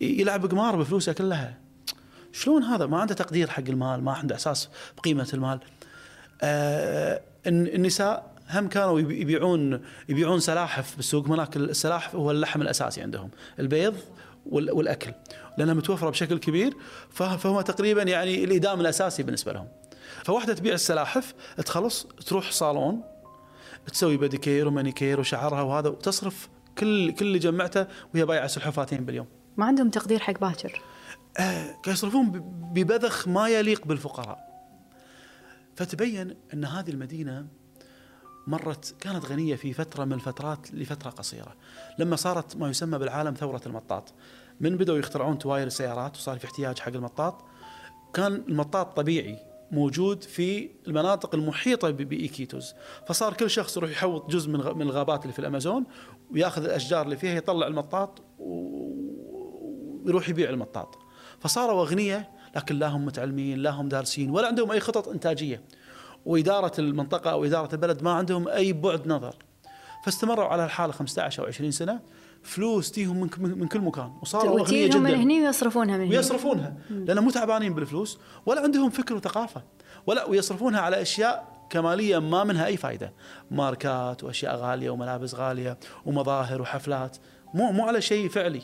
يلعب 0.00 0.46
قمار 0.46 0.76
بفلوسه 0.76 1.12
كلها. 1.12 1.61
شلون 2.32 2.62
هذا؟ 2.62 2.86
ما 2.86 2.98
عنده 2.98 3.14
تقدير 3.14 3.50
حق 3.50 3.62
المال 3.68 4.04
ما 4.04 4.12
عنده 4.12 4.34
إحساس 4.34 4.68
بقيمة 4.98 5.28
المال. 5.34 5.60
آه، 6.42 7.20
الن- 7.46 7.66
النساء 7.66 8.32
هم 8.50 8.68
كانوا 8.68 9.00
يبي- 9.00 9.20
يبيعون 9.20 9.80
يبيعون 10.08 10.40
سلاحف 10.40 10.96
بالسوق. 10.96 11.26
هناك 11.28 11.56
السلاحف 11.56 12.14
هو 12.16 12.30
اللحم 12.30 12.62
الأساسي 12.62 13.02
عندهم. 13.02 13.30
البيض 13.58 13.94
وال- 14.46 14.70
والأكل. 14.72 15.12
لأنها 15.58 15.74
متوفرة 15.74 16.10
بشكل 16.10 16.38
كبير 16.38 16.74
فه- 17.10 17.36
فهو 17.36 17.60
تقريبا 17.60 18.02
يعني 18.02 18.44
الإدام 18.44 18.80
الأساسي 18.80 19.22
بالنسبة 19.22 19.52
لهم. 19.52 19.68
فواحدة 20.24 20.54
تبيع 20.54 20.74
السلاحف 20.74 21.34
تخلص 21.66 22.06
تروح 22.26 22.50
صالون 22.50 23.00
تسوي 23.92 24.16
بديكير 24.16 24.68
ومانيكير 24.68 25.20
وشعرها 25.20 25.62
وهذا 25.62 25.88
وتصرف 25.88 26.48
كل 26.78 27.12
كل 27.12 27.24
اللي 27.26 27.38
جمعته 27.38 27.86
وهي 28.14 28.24
بايعة 28.24 28.46
سلحفاتين 28.46 29.04
باليوم. 29.04 29.26
ما 29.56 29.64
عندهم 29.64 29.90
تقدير 29.90 30.18
حق 30.20 30.40
باكر. 30.40 30.82
كانوا 31.36 31.74
يصرفون 31.86 32.30
ببذخ 32.74 33.28
ما 33.28 33.48
يليق 33.48 33.86
بالفقراء. 33.86 34.52
فتبين 35.76 36.36
أن 36.54 36.64
هذه 36.64 36.90
المدينة 36.90 37.46
مرت 38.46 38.94
كانت 39.00 39.24
غنية 39.26 39.54
في 39.56 39.72
فترة 39.72 40.04
من 40.04 40.12
الفترات 40.12 40.74
لفترة 40.74 41.10
قصيرة. 41.10 41.54
لما 41.98 42.16
صارت 42.16 42.56
ما 42.56 42.70
يسمى 42.70 42.98
بالعالم 42.98 43.34
ثورة 43.34 43.60
المطاط. 43.66 44.12
من 44.60 44.76
بدأوا 44.76 44.98
يخترعون 44.98 45.38
تواير 45.38 45.66
السيارات 45.66 46.16
وصار 46.16 46.38
في 46.38 46.44
احتياج 46.44 46.78
حق 46.78 46.92
المطاط. 46.92 47.44
كان 48.14 48.32
المطاط 48.48 48.96
طبيعي 48.96 49.38
موجود 49.70 50.22
في 50.22 50.70
المناطق 50.86 51.34
المحيطة 51.34 51.90
ب- 51.90 51.96
بايكيتوز 51.96 52.74
فصار 53.08 53.34
كل 53.34 53.50
شخص 53.50 53.76
يروح 53.76 53.90
يحوط 53.90 54.30
جزء 54.30 54.50
من 54.50 54.58
من 54.58 54.82
الغابات 54.82 55.22
اللي 55.22 55.32
في 55.32 55.38
الأمازون 55.38 55.84
ويأخذ 56.30 56.64
الأشجار 56.64 57.04
اللي 57.04 57.16
فيها 57.16 57.32
يطلع 57.34 57.66
المطاط 57.66 58.22
ويروح 60.04 60.28
يبيع 60.28 60.50
المطاط. 60.50 60.98
فصاروا 61.42 61.82
اغنياء 61.82 62.30
لكن 62.56 62.78
لا 62.78 62.88
هم 62.88 63.04
متعلمين 63.04 63.58
لا 63.58 63.70
هم 63.70 63.88
دارسين 63.88 64.30
ولا 64.30 64.46
عندهم 64.46 64.70
أي 64.70 64.80
خطط 64.80 65.08
إنتاجية. 65.08 65.62
وإدارة 66.26 66.72
المنطقة 66.78 67.30
أو 67.30 67.44
إدارة 67.44 67.74
البلد 67.74 68.02
ما 68.02 68.12
عندهم 68.12 68.48
أي 68.48 68.72
بعد 68.72 69.08
نظر. 69.08 69.34
فاستمروا 70.04 70.44
على 70.44 70.64
الحالة 70.64 70.92
15 70.92 71.42
أو 71.42 71.48
20 71.48 71.70
سنة 71.70 72.00
فلوس 72.42 72.90
تيهم 72.90 73.20
من, 73.20 73.58
من 73.58 73.68
كل 73.68 73.80
مكان. 73.80 74.12
وصاروا 74.22 74.60
اغنياء 74.60 74.62
وتجيهم 74.62 75.02
من 75.02 75.10
جدا. 75.10 75.22
هني 75.22 75.46
ويصرفونها 75.46 75.96
من 75.96 76.04
هني. 76.04 76.16
ويصرفونها 76.16 76.76
لأن 76.90 77.18
مو 77.18 77.30
تعبانين 77.30 77.74
بالفلوس 77.74 78.18
ولا 78.46 78.60
عندهم 78.60 78.90
فكر 78.90 79.14
وثقافة 79.14 79.62
ولا 80.06 80.24
ويصرفونها 80.24 80.80
على 80.80 81.02
أشياء 81.02 81.66
كمالية 81.70 82.18
ما 82.18 82.44
منها 82.44 82.66
أي 82.66 82.76
فائده 82.76 83.12
ماركات 83.50 84.24
وأشياء 84.24 84.56
غالية 84.56 84.90
وملابس 84.90 85.34
غالية 85.34 85.78
ومظاهر 86.06 86.62
وحفلات. 86.62 87.16
مو 87.54 87.72
مو 87.72 87.86
على 87.86 88.00
شيء 88.00 88.28
فعلي. 88.28 88.62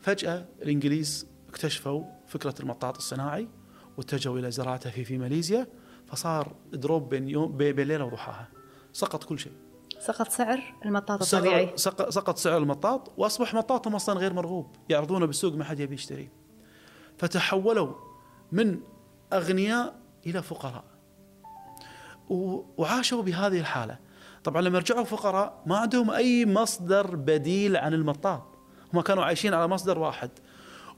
فجأة 0.00 0.44
الإنجليز 0.62 1.31
اكتشفوا 1.52 2.04
فكرة 2.26 2.54
المطاط 2.60 2.96
الصناعي 2.96 3.48
واتجهوا 3.96 4.38
إلى 4.38 4.50
زراعته 4.50 4.90
في 4.90 5.04
في 5.04 5.18
ماليزيا 5.18 5.66
فصار 6.06 6.52
دروب 6.72 7.08
بين 7.08 7.28
يوم 7.28 7.56
بين 7.56 7.88
ليلة 7.88 8.04
وضحاها 8.04 8.48
سقط 8.92 9.24
كل 9.24 9.38
شيء. 9.38 9.52
سقط 10.00 10.28
سعر 10.28 10.74
المطاط 10.84 11.22
الطبيعي. 11.22 11.72
سقط, 11.76 12.08
سقط, 12.08 12.38
سعر 12.38 12.58
المطاط 12.58 13.12
وأصبح 13.16 13.54
مطاطهم 13.54 13.94
أصلا 13.94 14.18
غير 14.18 14.32
مرغوب. 14.32 14.76
يعرضونه 14.88 15.26
بالسوق 15.26 15.54
ما 15.54 15.64
حد 15.64 15.80
يبي 15.80 15.94
يشتري. 15.94 16.30
فتحولوا 17.18 17.94
من 18.52 18.80
أغنياء 19.32 19.94
إلى 20.26 20.42
فقراء. 20.42 20.84
وعاشوا 22.76 23.22
بهذه 23.22 23.60
الحالة. 23.60 23.98
طبعا 24.44 24.62
لما 24.62 24.78
رجعوا 24.78 25.04
فقراء 25.04 25.62
ما 25.66 25.76
عندهم 25.76 26.10
أي 26.10 26.46
مصدر 26.46 27.16
بديل 27.16 27.76
عن 27.76 27.94
المطاط. 27.94 28.42
هم 28.94 29.00
كانوا 29.00 29.24
عايشين 29.24 29.54
على 29.54 29.68
مصدر 29.68 29.98
واحد. 29.98 30.30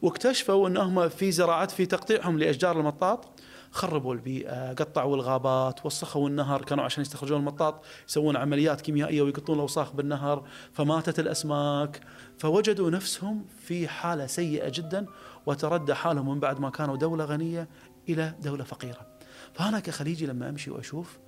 واكتشفوا 0.03 0.69
انهم 0.69 1.09
في 1.09 1.33
زراعه 1.33 1.67
في 1.67 1.87
تقطيعهم 1.87 2.39
لأشجار 2.39 2.81
المطاط 2.81 3.29
خربوا 3.71 4.15
البيئة، 4.15 4.73
قطعوا 4.73 5.17
الغابات، 5.17 5.87
وسخوا 5.87 6.29
النهر، 6.29 6.63
كانوا 6.63 6.85
عشان 6.85 7.03
يستخرجون 7.03 7.39
المطاط 7.39 7.85
يسوون 8.09 8.37
عمليات 8.37 8.81
كيميائية 8.81 9.23
ويقطون 9.23 9.55
الاوساخ 9.57 9.93
بالنهر، 9.93 10.45
فماتت 10.73 11.19
الأسماك، 11.19 12.01
فوجدوا 12.39 12.91
نفسهم 12.91 13.45
في 13.61 13.89
حالة 13.89 14.27
سيئة 14.27 14.69
جدا 14.75 15.07
وتردى 15.47 15.95
حالهم 15.95 16.31
من 16.31 16.41
بعد 16.41 16.61
ما 16.61 16.71
كانوا 16.71 16.97
دولة 16.97 17.25
غنية 17.25 17.69
إلى 18.09 18.35
دولة 18.43 18.65
فقيرة. 18.65 19.07
فانا 19.53 19.81
كخليجي 19.81 20.27
لما 20.27 20.49
أمشي 20.49 20.71
وأشوف 20.71 21.19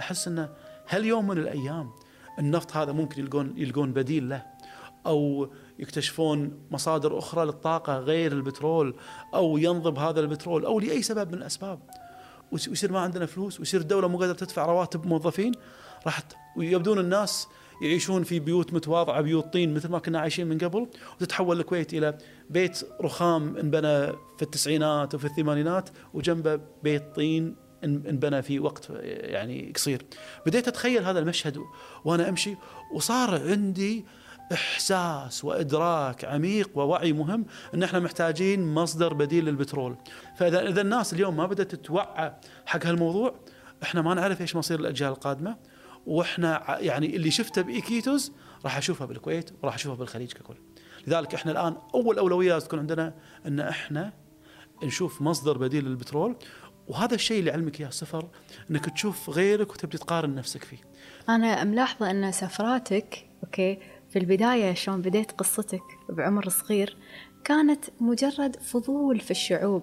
أحس 0.00 0.28
إنه 0.28 0.48
هل 0.86 1.04
يوم 1.04 1.26
من 1.26 1.38
الأيام 1.38 1.90
النفط 2.38 2.76
هذا 2.76 2.92
ممكن 2.92 3.20
يلقون 3.20 3.54
يلقون 3.56 3.92
بديل 3.92 4.28
له 4.28 4.42
أو 5.06 5.50
يكتشفون 5.78 6.52
مصادر 6.70 7.18
أخرى 7.18 7.44
للطاقة 7.44 7.98
غير 7.98 8.32
البترول 8.32 8.94
أو 9.34 9.58
ينضب 9.58 9.98
هذا 9.98 10.20
البترول 10.20 10.64
أو 10.64 10.80
لأي 10.80 11.02
سبب 11.02 11.32
من 11.32 11.38
الأسباب. 11.38 11.80
ويصير 12.52 12.92
ما 12.92 13.00
عندنا 13.00 13.26
فلوس 13.26 13.60
ويصير 13.60 13.80
الدولة 13.80 14.08
مو 14.08 14.18
قادرة 14.18 14.34
تدفع 14.34 14.66
رواتب 14.66 15.06
موظفين. 15.06 15.52
راح 16.06 16.22
ويبدون 16.56 16.98
الناس 16.98 17.48
يعيشون 17.82 18.22
في 18.22 18.38
بيوت 18.38 18.72
متواضعة 18.72 19.20
بيوت 19.20 19.52
طين 19.52 19.74
مثل 19.74 19.88
ما 19.88 19.98
كنا 19.98 20.20
عايشين 20.20 20.46
من 20.46 20.58
قبل. 20.58 20.86
وتتحول 21.16 21.60
الكويت 21.60 21.94
إلى 21.94 22.18
بيت 22.50 22.82
رخام 23.00 23.56
انبنى 23.56 24.06
في 24.06 24.42
التسعينات 24.42 25.14
وفي 25.14 25.24
الثمانينات 25.24 25.88
وجنبه 26.14 26.60
بيت 26.82 27.14
طين 27.14 27.56
إن- 27.82 27.84
انبنى 27.84 28.42
في 28.42 28.60
وقت 28.60 28.90
يعني 29.04 29.72
قصير. 29.74 30.02
بديت 30.46 30.68
أتخيل 30.68 31.04
هذا 31.04 31.18
المشهد 31.18 31.58
وأنا 32.04 32.28
أمشي 32.28 32.56
وصار 32.94 33.50
عندي 33.50 34.04
إحساس 34.52 35.44
وإدراك 35.44 36.24
عميق 36.24 36.70
ووعي 36.74 37.12
مهم 37.12 37.46
إن 37.74 37.82
إحنا 37.82 38.00
محتاجين 38.00 38.74
مصدر 38.74 39.14
بديل 39.14 39.44
للبترول. 39.44 39.96
فإذا 40.36 40.68
إذا 40.68 40.80
الناس 40.80 41.12
اليوم 41.12 41.36
ما 41.36 41.46
بدأت 41.46 41.74
تتوعى 41.74 42.34
حق 42.66 42.86
هالموضوع 42.86 43.34
إحنا 43.82 44.02
ما 44.02 44.14
نعرف 44.14 44.40
إيش 44.40 44.56
مصير 44.56 44.80
الأجيال 44.80 45.10
القادمة. 45.10 45.56
وإحنا 46.06 46.78
يعني 46.80 47.16
اللي 47.16 47.30
شفته 47.30 47.62
بايكيتوز 47.62 48.32
راح 48.64 48.76
أشوفه 48.76 49.04
بالكويت 49.04 49.50
وراح 49.62 49.74
أشوفه 49.74 49.96
بالخليج 49.96 50.32
ككل. 50.32 50.56
لذلك 51.06 51.34
إحنا 51.34 51.52
الآن 51.52 51.76
أول 51.94 52.18
اولويه 52.18 52.52
لازم 52.52 52.66
تكون 52.66 52.78
عندنا 52.78 53.14
إن 53.46 53.60
إحنا 53.60 54.12
نشوف 54.82 55.22
مصدر 55.22 55.58
بديل 55.58 55.84
للبترول. 55.84 56.36
وهذا 56.88 57.14
الشيء 57.14 57.40
اللي 57.40 57.50
علمك 57.50 57.80
اياه 57.80 57.90
صفر 57.90 58.28
إنك 58.70 58.90
تشوف 58.90 59.30
غيرك 59.30 59.72
وتبدي 59.72 59.98
تقارن 59.98 60.34
نفسك 60.34 60.64
فيه. 60.64 60.76
أنا 61.28 61.64
ملاحظة 61.64 62.10
أن 62.10 62.32
سفراتك 62.32 63.26
أوكي 63.44 63.78
في 64.14 64.20
البداية 64.20 64.74
شلون 64.74 65.02
بديت 65.02 65.32
قصتك 65.32 65.82
بعمر 66.08 66.48
صغير 66.48 66.96
كانت 67.44 67.84
مجرد 68.00 68.56
فضول 68.56 69.20
في 69.20 69.30
الشعوب. 69.30 69.82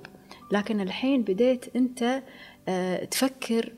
لكن 0.51 0.81
الحين 0.81 1.21
بديت 1.21 1.75
أنت 1.75 2.23
آه، 2.67 3.05
تفكر 3.05 3.73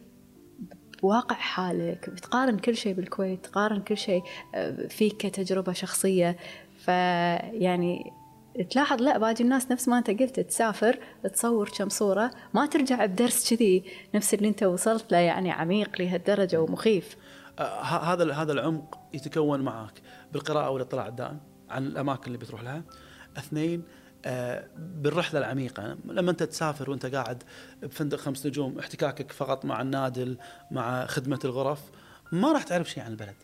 بواقع 1.03 1.35
حالك 1.35 2.09
بتقارن 2.09 2.57
كل 2.57 2.75
شيء 2.75 2.93
بالكويت 2.93 3.45
تقارن 3.45 3.81
كل 3.81 3.97
شيء 3.97 4.23
آه، 4.55 4.87
فيك 4.87 5.17
كتجربة 5.17 5.73
شخصية. 5.73 6.37
فيعني 6.77 8.13
تلاحظ 8.69 9.01
لا 9.01 9.17
باقي 9.17 9.43
الناس 9.43 9.71
نفس 9.71 9.87
ما 9.87 9.97
أنت 9.97 10.09
قلت 10.09 10.39
تسافر 10.39 10.99
تصور 11.33 11.69
كم 11.77 11.89
صورة 11.89 12.31
ما 12.53 12.65
ترجع 12.65 13.05
بدرس 13.05 13.53
كذي 13.53 13.83
نفس 14.15 14.33
اللي 14.33 14.47
أنت 14.47 14.63
وصلت 14.63 15.11
له 15.11 15.17
يعني 15.17 15.51
عميق 15.51 16.01
لهالدرجة 16.01 16.61
ومخيف. 16.61 17.17
هذا 17.59 18.33
هذا 18.33 18.51
العمق 18.51 18.99
يتكون 19.13 19.61
معك 19.61 20.01
بالقراءة 20.33 20.69
والاطلاع 20.69 21.07
الدائم 21.07 21.39
عن 21.69 21.87
الأماكن 21.87 22.27
اللي 22.27 22.37
بتروح 22.37 22.63
لها. 22.63 22.83
اثنين 23.37 23.83
آه، 24.25 24.67
بالرحلة 24.77 25.39
العميقة 25.39 25.97
لما 26.05 26.31
أنت 26.31 26.43
تسافر 26.43 26.89
وأنت 26.89 27.05
قاعد 27.05 27.43
بفندق 27.81 28.17
خمس 28.17 28.45
نجوم 28.45 28.79
احتكاكك 28.79 29.31
فقط 29.31 29.65
مع 29.65 29.81
النادل 29.81 30.37
مع 30.71 31.05
خدمة 31.05 31.39
الغرف 31.45 31.79
ما 32.31 32.51
راح 32.51 32.63
تعرف 32.63 32.89
شيء 32.89 33.03
عن 33.03 33.11
البلد. 33.11 33.35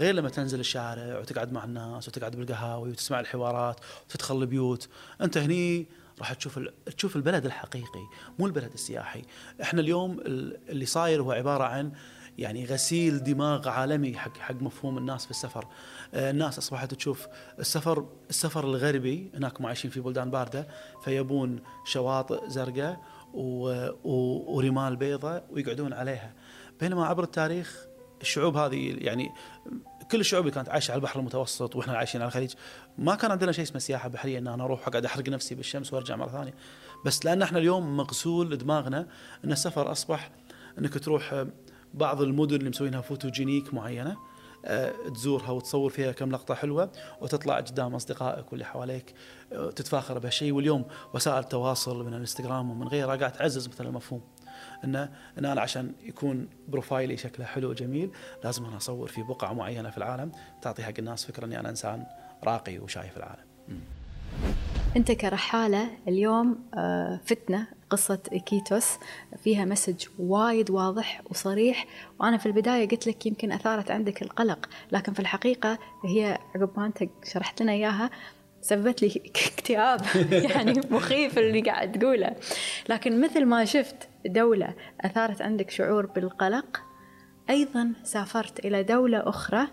غير 0.00 0.14
لما 0.14 0.28
تنزل 0.28 0.60
الشارع 0.60 1.18
وتقعد 1.18 1.52
مع 1.52 1.64
الناس 1.64 2.08
وتقعد 2.08 2.36
بالقهاوي 2.36 2.90
وتسمع 2.90 3.20
الحوارات 3.20 3.80
وتدخل 4.04 4.42
البيوت 4.42 4.88
أنت 5.20 5.38
هني 5.38 5.86
راح 6.18 6.32
تشوف 6.32 6.60
تشوف 6.96 7.16
البلد 7.16 7.44
الحقيقي 7.44 8.06
مو 8.38 8.46
البلد 8.46 8.72
السياحي 8.72 9.22
إحنا 9.62 9.80
اليوم 9.80 10.20
اللي 10.20 10.86
صاير 10.86 11.22
هو 11.22 11.32
عبارة 11.32 11.64
عن 11.64 11.92
يعني 12.38 12.64
غسيل 12.64 13.24
دماغ 13.24 13.68
عالمي 13.68 14.18
حق 14.18 14.38
حق 14.38 14.54
مفهوم 14.54 14.98
الناس 14.98 15.24
في 15.24 15.30
السفر. 15.30 15.66
آه، 16.14 16.30
الناس 16.30 16.58
أصبحت 16.58 16.94
تشوف 16.94 17.26
السفر 17.58 18.06
السفر 18.30 18.64
الغربي 18.64 19.30
هناك 19.34 19.64
عايشين 19.64 19.90
في 19.90 20.00
بلدان 20.00 20.30
باردة 20.30 20.68
فيبون 21.04 21.60
شواطئ 21.84 22.48
زرقاء 22.48 23.00
ورمال 24.04 24.96
بيضاء 24.96 25.44
ويقعدون 25.50 25.92
عليها. 25.92 26.32
بينما 26.80 27.06
عبر 27.06 27.24
التاريخ 27.24 27.86
الشعوب 28.20 28.56
هذه 28.56 28.96
يعني 28.98 29.30
كل 30.10 30.20
الشعوب 30.20 30.44
اللي 30.44 30.54
كانت 30.54 30.68
عايشة 30.68 30.92
على 30.92 30.98
البحر 30.98 31.20
المتوسط 31.20 31.76
وإحنا 31.76 31.96
عايشين 31.96 32.20
على 32.20 32.28
الخليج. 32.28 32.54
ما 32.98 33.14
كان 33.14 33.30
عندنا 33.30 33.52
شيء 33.52 33.64
اسمه 33.64 33.78
سياحة 33.78 34.08
بحرية 34.08 34.38
إن 34.38 34.46
أنا 34.46 34.64
أروح 34.64 34.88
اقعد 34.88 35.04
أحرق 35.04 35.28
نفسي 35.28 35.54
بالشمس 35.54 35.92
وأرجع 35.92 36.16
مرة 36.16 36.28
ثانية. 36.28 36.54
بس 37.04 37.24
لأن 37.24 37.42
إحنا 37.42 37.58
اليوم 37.58 37.96
مغسول 37.96 38.58
دماغنا 38.58 39.06
إن 39.44 39.52
السفر 39.52 39.92
أصبح 39.92 40.30
إنك 40.78 40.98
تروح 40.98 41.44
بعض 41.94 42.22
المدن 42.22 42.56
اللي 42.56 42.70
مسوينها 42.70 43.00
photogenic 43.00 43.74
معينة. 43.74 44.16
آه، 44.64 44.92
تزورها 45.14 45.50
وتصور 45.50 45.90
فيها 45.90 46.12
كم 46.12 46.30
لقطة 46.30 46.54
حلوة 46.54 46.90
وتطلع 47.20 47.56
قدام 47.56 47.94
أصدقائك 47.94 48.52
واللي 48.52 48.64
حواليك. 48.64 49.14
آه، 49.52 49.70
تتفاخر 49.70 50.18
بهالشيء 50.18 50.52
واليوم 50.52 50.84
وسائل 51.14 51.38
التواصل 51.38 52.04
من 52.06 52.14
الإنستغرام 52.14 52.70
ومن 52.70 52.88
غيرها 52.88 53.16
قاعد 53.16 53.32
تعزز 53.32 53.68
مثل 53.68 53.86
المفهوم. 53.86 54.20
إن 54.84 54.96
إن 55.38 55.44
أنا 55.44 55.60
عشان 55.60 55.92
يكون 56.02 56.48
profile 56.68 57.10
ي 57.10 57.16
شكله 57.16 57.46
حلو 57.46 57.70
وجميل 57.70 58.10
لازم 58.44 58.64
أنا 58.64 58.76
أصور 58.76 59.08
في 59.08 59.22
بقعة 59.22 59.52
معينة 59.52 59.90
في 59.90 59.98
العالم 59.98 60.32
تعطي 60.62 60.82
حق 60.82 60.92
الناس 60.98 61.24
فكرة 61.24 61.44
إني 61.44 61.60
أنا 61.60 61.68
إنسان 61.68 62.06
راقي 62.44 62.78
وشايف 62.78 63.16
العالم. 63.16 63.44
أنت 64.96 65.12
كرحالة 65.12 65.90
اليوم 66.08 66.58
آه، 66.74 67.20
فتنا 67.24 67.66
قصة 67.90 68.16
إكيتوس 68.16 68.98
فيها 69.36 69.64
message 69.64 70.06
وايد 70.18 70.70
واضح 70.70 71.22
وصريح. 71.30 71.86
وأنا 72.20 72.38
في 72.38 72.46
البداية 72.46 72.88
قلت 72.88 73.06
لك 73.06 73.26
يمكن 73.26 73.52
أثارت 73.52 73.90
عندك 73.90 74.22
القلق 74.22 74.68
لكن 74.92 75.12
في 75.12 75.20
الحقيقة 75.20 75.78
هي 76.04 76.38
عقب 76.54 76.70
ما 76.76 76.86
أنت 76.86 77.08
شرحت 77.24 77.62
لنا 77.62 77.72
إياها 77.72 78.10
سببت 78.60 79.02
لي 79.02 79.08
اكتئاب 79.26 80.00
يعني 80.50 80.80
مخيف 80.90 81.38
اللي 81.38 81.60
قاعد 81.60 81.98
تقوله. 81.98 82.36
لكن 82.88 83.20
مثل 83.20 83.44
ما 83.44 83.64
شفت 83.64 84.08
دولة 84.26 84.74
أثارت 85.00 85.42
عندك 85.42 85.70
شعور 85.70 86.06
بالقلق 86.06 86.82
أيضا 87.50 87.92
سافرت 88.04 88.64
إلى 88.64 88.82
دولة 88.82 89.28
أخرى 89.28 89.68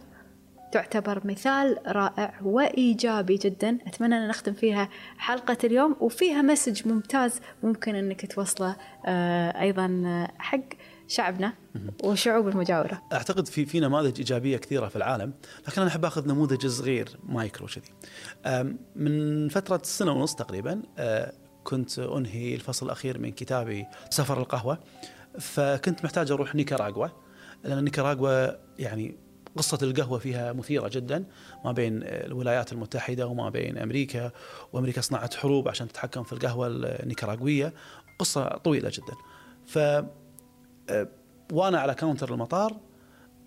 تعتبر 0.74 1.28
مثال 1.28 1.78
رائع 1.88 2.34
وإيجابي 2.44 3.38
جدا. 3.38 3.78
أتمنى 3.88 4.18
أن 4.18 4.28
نختم 4.28 4.54
فيها 4.54 4.90
حلقة 5.18 5.58
اليوم 5.64 5.96
وفيها 6.00 6.42
مسج 6.42 6.88
ممتاز 6.88 7.40
ممكن 7.64 7.96
أنك 7.96 8.34
توصله 8.34 8.76
آه، 9.06 9.62
أيضا 9.62 10.28
حق 10.38 10.60
شعبنا 11.08 11.54
والشعوب 12.04 12.48
المجاورة. 12.48 13.02
أعتقد 13.14 13.48
في 13.48 13.66
في 13.66 13.80
نماذج 13.80 14.18
إيجابية 14.18 14.58
كثيرة 14.58 14.88
في 14.88 14.96
العالم 14.96 15.34
لكن 15.68 15.82
أنا 15.82 15.90
أحب 15.90 16.06
أخذ 16.06 16.28
نموذج 16.28 16.68
صغير 16.68 17.10
مايكرو 17.24 17.68
كذي 17.68 17.94
من 18.96 19.50
فترة 19.50 19.82
سنة 19.84 20.12
ونص 20.12 20.36
تقريبا 20.36 20.82
آه، 20.98 21.34
كنت 21.64 22.00
أنهي 22.00 22.56
الفصل 22.56 22.86
الأخير 22.86 23.20
من 23.20 23.32
كتابي 23.32 23.86
سفر 24.10 24.40
القهوة 24.40 24.80
فكنت 25.40 26.04
محتاج 26.04 26.32
أروح 26.32 26.56
نيكاراغوا 26.56 27.08
لأن 27.64 27.84
نيكاراغوا 27.84 28.52
يعني 28.80 29.16
قصة 29.58 29.78
القهوة 29.82 30.20
فيها 30.20 30.54
مثيرة 30.54 30.88
جدا 30.88 31.26
ما 31.66 31.72
بين 31.72 32.04
الولايات 32.04 32.74
المتحدة 32.74 33.28
وما 33.28 33.50
بين 33.50 33.78
أمريكا 33.78 34.32
وأمريكا 34.74 35.02
صنعت 35.02 35.34
حروب 35.34 35.68
عشان 35.68 35.88
تتحكم 35.88 36.24
في 36.24 36.34
القهوة 36.34 36.68
النيكاراغوية. 36.68 37.74
قصة 38.20 38.48
طويلة 38.48 38.92
جدا. 38.94 39.14
ف 39.66 39.78
آه، 39.78 41.08
وأنا 41.52 41.80
على 41.80 41.94
counter 41.94 42.34
المطار 42.34 42.78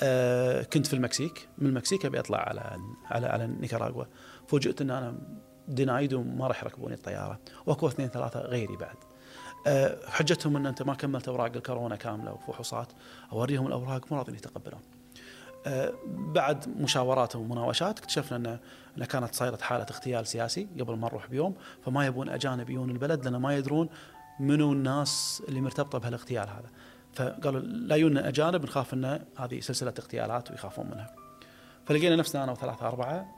آه، 0.00 0.62
كنت 0.62 0.86
في 0.86 0.94
المكسيك. 0.94 1.48
من 1.58 1.68
المكسيك 1.68 2.06
أبي 2.06 2.18
أطلع 2.18 2.38
على 2.38 2.78
على 3.04 3.26
على 3.26 3.46
نيكاراغوا 3.46 4.04
فوجئت 4.48 4.80
أن 4.80 4.90
أنا 4.90 5.14
denied 5.68 6.14
وما 6.14 6.46
راح 6.46 6.62
يركبوني 6.62 6.94
الطيارة. 6.94 7.40
وأكو 7.66 7.88
اثنين 7.88 8.08
ثلاثة 8.08 8.40
غيري 8.40 8.76
بعد. 8.76 8.96
آه، 9.66 9.98
حجتهم 10.06 10.56
أن 10.56 10.66
أنت 10.66 10.82
ما 10.82 10.94
كملت 10.94 11.28
أوراق 11.28 11.52
الكورونا 11.56 11.96
كاملة 11.96 12.32
وفحوصات. 12.32 12.92
أوريهم 13.32 13.66
الأوراق 13.66 14.12
مو 14.12 14.18
راضين 14.18 14.34
يتقبلون. 14.34 14.80
بعد 16.06 16.68
مشاورات 16.80 17.36
ومناوشات 17.36 17.98
اكتشفنا 17.98 18.36
ان 18.36 18.58
إن 18.98 19.04
كانت 19.04 19.34
صايرة 19.34 19.56
حالة 19.56 19.86
اغتيال 19.90 20.26
سياسي 20.26 20.68
قبل 20.80 20.96
ما 20.96 21.08
نروح 21.08 21.26
بيوم 21.26 21.54
فما 21.84 22.06
يبون 22.06 22.28
أجانب 22.28 22.70
يجون 22.70 22.90
البلد 22.90 23.24
لأن 23.24 23.36
ما 23.36 23.56
يدرون 23.56 23.88
منو 24.40 24.72
الناس 24.72 25.42
اللي 25.48 25.60
مرتبطة 25.60 25.98
بهالاغتيال 25.98 26.48
هذا. 26.48 26.70
فقالوا 27.12 27.60
لا 27.60 27.96
يجونا 27.96 28.28
أجانب 28.28 28.64
نخاف 28.64 28.94
إن 28.94 29.24
هذه 29.36 29.60
سلسلة 29.60 29.94
اغتيالات 29.98 30.50
ويخافون 30.50 30.86
منها. 30.86 31.14
فلقينا 31.86 32.16
نفسنا 32.16 32.44
أنا 32.44 32.52
وثلاثة 32.52 32.88
أربعة 32.88 33.34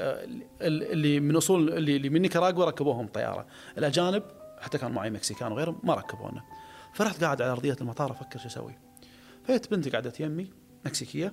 آه، 0.00 0.28
اللي 0.60 1.20
من 1.20 1.36
أصول 1.36 1.68
اللي 1.72 2.08
من 2.08 2.22
نيكاراغوا 2.22 2.64
ركبوهم 2.64 3.06
طيارة. 3.06 3.46
الأجانب 3.78 4.22
حتى 4.60 4.78
كان 4.78 4.92
معي 4.92 5.10
مكسيكان 5.10 5.52
وغيرهم 5.52 5.80
ما 5.82 5.94
ركبونا. 5.94 6.42
فرحت 6.94 7.24
قاعد 7.24 7.42
على 7.42 7.52
أرضية 7.52 7.76
المطار 7.80 8.10
أفكر 8.10 8.38
شو 8.38 8.46
أسوي. 8.46 8.74
فجت 9.44 9.70
بنتي 9.70 9.90
قعدت 9.90 10.20
يمي 10.20 10.50
مكسيكية. 10.86 11.32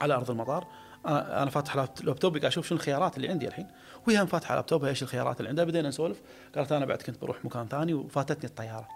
على 0.00 0.14
أرض 0.14 0.30
المطار. 0.30 0.66
أنا 1.06 1.50
فاتح 1.50 1.76
لابتوبي 1.76 2.38
قاعد 2.38 2.52
أشوف 2.52 2.66
شنو 2.66 2.78
الخيارات 2.78 3.16
اللي 3.16 3.28
عندي 3.28 3.48
الحين. 3.48 3.68
وهي 4.08 4.26
فاتحة 4.26 4.54
لابتوبها 4.54 4.88
إيش 4.88 5.02
الخيارات 5.02 5.40
اللي 5.40 5.48
عندها. 5.48 5.64
بدينا 5.64 5.88
نسولف. 5.88 6.22
قالت 6.54 6.72
أنا 6.72 6.86
بعد 6.86 7.02
كنت 7.02 7.20
بروح 7.20 7.44
مكان 7.44 7.68
ثاني 7.68 7.94
وفاتتني 7.94 8.44
الطيارة. 8.44 8.88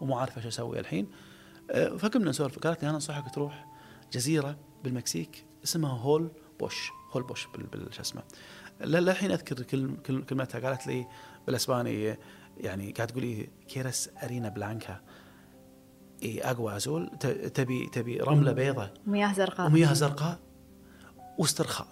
ومو 0.00 0.18
عارفة 0.18 0.40
شو 0.40 0.48
أسوي 0.48 0.80
الحين. 0.80 1.10
أه، 1.70 1.96
فقمنا 1.96 2.30
نسولف. 2.30 2.58
قالت 2.58 2.82
لي 2.82 2.88
أنا 2.88 2.96
أنصحك 2.96 3.34
تروح 3.34 3.66
جزيرة 4.12 4.56
بالمكسيك 4.84 5.44
اسمها 5.64 5.98
هولبوش. 5.98 6.90
هولبوش 7.12 7.48
شو 7.90 8.00
اسمه. 8.00 8.22
للحين 8.80 9.30
أذكر 9.30 9.62
كلمتها. 10.28 10.68
قالت 10.68 10.86
لي 10.86 11.06
بالاسباني 11.46 12.16
يعني 12.56 12.92
قاعد 12.92 13.08
تقولي 13.08 13.48
quieres 13.68 14.10
arena 14.22 14.48
blanca. 14.48 15.00
y 16.24 16.40
agua 16.40 16.76
azul. 16.76 17.10
تبي 17.54 17.86
تبي 17.86 18.18
رملة 18.18 18.52
بيضاء 18.52 18.94
مياه 19.06 19.32
زرقاء. 19.32 19.66
ومياه 19.66 19.92
زرقاء 19.92 20.38
واسترخاء. 21.38 21.88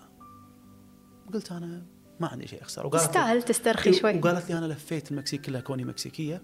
قلت 1.32 1.52
أنا 1.52 1.86
ما 2.20 2.28
عندي 2.28 2.46
شيء 2.46 2.62
أخسر. 2.62 2.86
وقالت 2.86 3.04
تستاهل 3.04 3.42
تسترخي 3.42 3.92
شوي. 3.92 4.18
وقالت 4.18 4.50
لي 4.50 4.58
أنا 4.58 4.66
لفيت 4.66 5.10
المكسيك 5.12 5.40
كلها 5.40 5.60
كوني 5.60 5.84
مكسيكية 5.84 6.42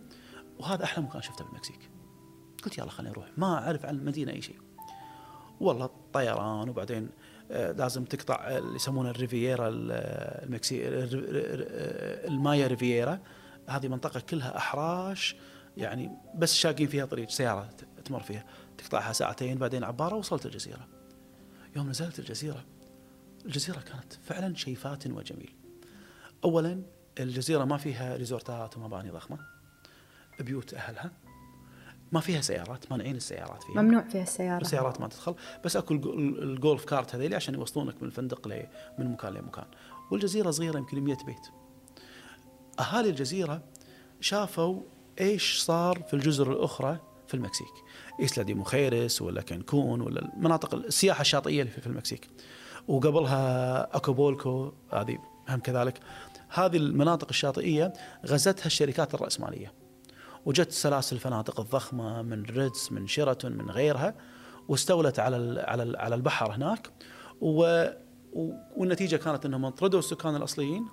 وهذا 0.59 0.85
أحلى 0.85 1.05
مكان 1.05 1.23
شفته 1.23 1.45
بالمكسيك. 1.45 1.91
قلت 2.65 2.79
يلا 2.79 2.91
خليني 2.91 3.13
أروح. 3.13 3.27
ما 3.37 3.59
أعرف 3.59 3.87
عن 3.87 3.95
المدينة 3.95 4.33
أي 4.33 4.43
شيء. 4.43 4.57
والله 5.61 5.91
طيران 6.13 6.69
وبعدين 6.69 7.11
آه، 7.51 7.73
لازم 7.73 8.05
تقطع 8.05 8.35
اللي 8.35 8.77
يسمونه 8.77 9.11
الريفييرا 9.11 9.69
المكسي 9.69 10.81
المايا 12.29 12.67
ريفييرا. 12.67 13.19
هذه 13.69 13.89
منطقة 13.89 14.21
كلها 14.21 14.57
أحراش 14.57 15.37
يعني 15.79 16.11
بس 16.35 16.55
شاقين 16.55 16.87
فيها 16.89 17.07
طريق 17.07 17.31
سيارة 17.31 17.71
تمر 18.05 18.21
فيها. 18.21 18.45
تقطعها 18.79 19.13
ساعتين 19.13 19.59
بعدين 19.59 19.85
عبارة 19.85 20.15
وصلت 20.15 20.47
الجزيرة. 20.47 20.89
يوم 21.77 21.89
نزلت 21.89 22.19
الجزيرة 22.19 22.65
الجزيرة 23.45 23.81
كانت 23.81 24.13
فعلا 24.13 24.55
شيء 24.55 24.75
فاتن 24.75 25.13
وجميل. 25.13 25.55
اولا 26.45 26.83
الجزيرة 27.21 27.65
ما 27.65 27.77
فيها 27.77 28.17
ريزورتات 28.17 28.77
ومباني 28.77 29.11
ضخمة. 29.11 29.39
بيوت 30.41 30.75
أهلها. 30.75 31.11
ما 32.13 32.21
فيها 32.21 32.41
سيارات 32.41 32.93
مانعين 32.93 33.17
السيارات 33.17 33.63
فيها. 33.63 33.83
ممنوع 33.83 34.03
فيها 34.03 34.23
السيارات 34.23 34.63
السيارات 34.63 35.01
ما 35.01 35.09
تدخل. 35.09 35.35
بس 35.65 35.77
أكو 35.77 35.95
الجولف 35.95 36.85
كارت 36.85 37.15
هذيلي 37.15 37.37
عشان 37.37 37.55
يوصلونك 37.55 38.03
من 38.03 38.09
الفندق 38.09 38.49
من 38.99 39.13
مكان 39.13 39.33
لمكان. 39.35 39.67
والجزيرة 40.11 40.51
صغيرة 40.51 40.79
يمكن 40.79 41.01
100 41.01 41.17
بيت. 41.27 41.49
أهالي 42.81 43.11
الجزيرة 43.11 43.63
شافوا 44.21 44.83
إيش 45.21 45.59
صار 45.59 46.03
في 46.03 46.15
الجزر 46.15 46.53
الأخرى 46.53 46.99
في 47.27 47.35
المكسيك؟ 47.35 47.73
إسلا 48.21 48.45
دي 48.45 48.55
مخيرس 48.55 49.23
ولا 49.23 49.43
كانكون 49.43 50.01
ولا 50.01 50.33
المناطق 50.35 50.75
السياحة 50.75 51.21
الشاطئية 51.21 51.63
اللي 51.63 51.73
في 51.73 51.87
المكسيك. 51.87 52.29
وقبلها 52.89 53.97
أكابولكو 53.97 54.73
هذه 54.93 55.19
هم 55.49 55.61
كذلك. 55.61 56.01
هذه 56.49 56.77
المناطق 56.77 57.27
الشاطئية 57.31 57.93
غزتها 58.27 58.67
الشركات 58.67 59.15
الرأسمالية. 59.15 59.73
وجت 60.47 60.73
سلاسل 60.73 61.17
الفنادق 61.17 61.61
الضخمة 61.61 62.23
من 62.23 62.43
ريتز 62.43 62.89
من 62.91 63.07
شيراتون 63.07 63.53
من 63.53 63.71
غيرها 63.71 64.15
واستولت 64.69 65.19
على 65.19 65.61
على 65.61 65.99
على 65.99 66.15
البحر 66.15 66.53
هناك. 66.53 66.91
و 67.41 67.87
والنتيجة 68.77 69.17
كانت 69.17 69.47
أنهم 69.47 69.69
طردوا 69.69 69.99
السكان 69.99 70.37
الأصليين 70.37 70.87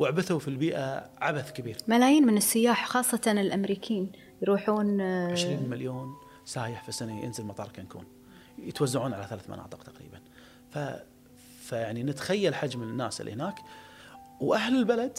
وعبثوا 0.00 0.38
في 0.38 0.48
البيئة 0.48 1.10
عبث 1.18 1.52
كبير. 1.52 1.76
ملايين 1.88 2.26
من 2.26 2.36
السياح 2.36 2.88
خاصة 2.88 3.20
الأمريكيين 3.26 4.12
يروحون 4.42 5.00
20 5.00 5.68
مليون 5.68 6.14
سايح 6.44 6.82
في 6.82 6.88
السنة 6.88 7.24
ينزل 7.24 7.44
مطار 7.44 7.68
كانكون. 7.68 8.04
يتوزعون 8.58 9.14
على 9.14 9.26
ثلاث 9.30 9.50
مناطق 9.50 9.82
تقريبا. 9.82 10.20
ف 10.70 10.78
فيعني 11.62 12.02
نتخيل 12.02 12.54
حجم 12.54 12.82
الناس 12.82 13.20
اللي 13.20 13.32
هناك. 13.32 13.58
وأهل 14.40 14.76
البلد 14.76 15.18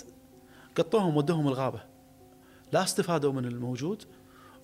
قطوهم 0.75 1.17
ودوهم 1.17 1.47
الغابة. 1.47 1.81
لا 2.73 2.83
استفادوا 2.83 3.31
من 3.33 3.45
الموجود 3.45 4.03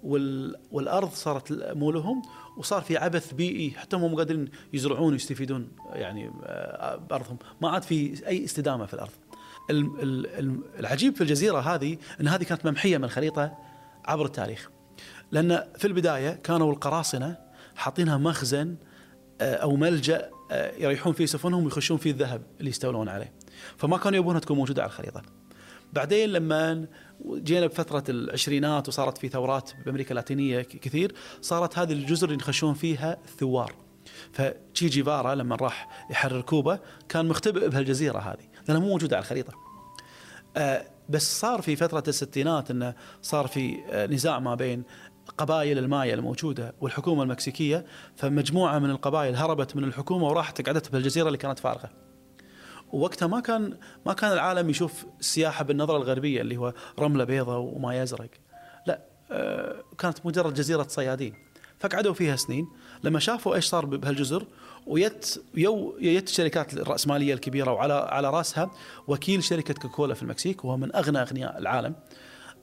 وال... 0.04 0.56
والأرض 0.72 1.10
صارت 1.10 1.52
مو 1.76 1.92
لهم 1.92 2.22
وصار 2.58 2.82
في 2.82 2.98
عبث 2.98 3.34
بيئي. 3.34 3.72
حتى 3.72 3.96
هم 3.96 4.12
مو 4.12 4.18
قادرين 4.18 4.50
يزرعون 4.74 5.14
ويستفيدون 5.14 5.72
يعني 5.94 6.32
آه، 6.44 6.96
بأرضهم. 6.96 7.38
ما 7.62 7.70
عاد 7.70 7.84
في 7.84 8.28
أي 8.28 8.46
استدامة 8.46 8.86
في 8.86 8.94
الأرض. 8.94 9.12
العجيب 9.70 11.16
في 11.16 11.22
الجزيرة 11.22 11.60
هذه 11.60 11.98
إن 12.22 12.28
هذه 12.28 12.44
كانت 12.44 12.66
ممحية 12.66 12.98
من 12.98 13.04
الخريطة 13.04 13.58
عبر 14.06 14.26
التاريخ. 14.26 14.70
لأن 15.32 15.64
في 15.78 15.88
البداية 15.88 16.30
كانوا 16.30 16.72
القراصنة 16.72 17.38
حاطينها 17.76 18.18
مخزن 18.18 18.76
آه، 19.42 19.56
أو 19.56 19.76
ملجأ 19.76 20.30
آه، 20.52 20.76
يريحون 20.78 21.14
فيه 21.14 21.26
سفنهم 21.26 21.64
ويخشون 21.64 21.98
فيه 21.98 22.12
الذهب 22.12 22.42
اللي 22.60 22.70
يستولون 22.70 23.10
عليه. 23.10 23.34
فما 23.78 23.98
كانوا 23.98 24.20
يبونها 24.20 24.40
تكون 24.40 24.58
موجودة 24.58 24.82
على 24.82 24.90
الخريطة. 24.90 25.22
بعدين 25.94 26.30
لما 26.30 26.86
جينا 27.26 27.68
بفترة 27.68 28.04
العشرينات 28.10 28.88
وصارت 28.88 29.18
في 29.18 29.30
ثورات 29.30 29.72
بأمريكا 29.86 30.10
اللاتينية 30.10 30.62
كثير 30.62 31.16
صارت 31.42 31.80
هذه 31.80 31.94
الجزر 31.94 32.28
اللي 32.30 32.40
يخشون 32.40 32.74
فيها 32.74 33.18
ثوار 33.40 33.74
فتشي 34.34 34.88
جيفارا 34.88 35.36
لما 35.36 35.56
راح 35.56 36.06
يحرر 36.10 36.42
كوبا 36.42 36.80
كان 37.10 37.26
مختبئ 37.28 37.70
بهالجزيرة 37.70 38.20
هذه. 38.20 38.48
لأنها 38.68 38.82
مو 38.82 38.90
موجودة 38.90 39.16
على 39.16 39.24
الخريطة. 39.24 39.54
آه 40.58 40.86
بس 41.10 41.40
صار 41.40 41.62
في 41.62 41.76
فترة 41.76 42.04
الستينات 42.08 42.72
أنه 42.72 42.94
صار 43.22 43.48
في 43.48 43.78
آه 43.92 44.06
نزاع 44.06 44.40
ما 44.40 44.56
بين 44.56 44.84
قبائل 45.38 45.78
المايا 45.78 46.14
الموجودة 46.14 46.76
والحكومة 46.82 47.24
المكسيكية 47.24 47.86
فمجموعة 48.16 48.80
من 48.80 48.90
القبائل 48.90 49.36
هربت 49.36 49.76
من 49.76 49.84
الحكومة 49.84 50.28
وراحت 50.28 50.62
قعدت 50.62 50.92
بهالجزيرة 50.92 51.28
اللي 51.28 51.38
كانت 51.38 51.60
فارغة. 51.60 51.90
ووقتها 52.92 53.28
ما 53.28 53.40
كان 53.40 53.78
ما 54.06 54.14
كان 54.14 54.32
العالم 54.32 54.70
يشوف 54.70 55.06
السياحه 55.20 55.64
بالنظرة 55.64 55.98
الغربية 55.98 56.42
اللي 56.42 56.58
هو 56.58 56.74
رملة 57.00 57.24
بيضاء 57.24 57.60
وما 57.60 58.02
يزرق 58.02 58.30
لا 58.86 59.02
آه، 59.32 59.84
كانت 59.98 60.26
مجرد 60.26 60.54
جزيرة 60.54 60.86
صيادين. 60.90 61.34
فقعدوا 61.80 62.14
فيها 62.14 62.36
سنين. 62.36 62.68
لما 63.04 63.20
شافوا 63.20 63.56
إيش 63.56 63.66
صار 63.66 63.86
بهالجزر 63.86 64.46
ويت 64.88 65.44
يو 65.56 65.98
يت 66.00 66.30
الشركات 66.30 66.74
الرأسمالية 66.74 67.34
الكبيرة 67.34 67.72
وعلى 67.72 67.94
على 67.94 68.30
رأسها 68.30 68.72
وكيل 69.08 69.44
شركة 69.44 69.74
كوكولا 69.74 70.14
في 70.14 70.24
المكسيك 70.24 70.66
وهو 70.66 70.78
من 70.78 70.96
أغنى 70.96 71.22
أغنياء 71.22 71.58
العالم. 71.58 71.96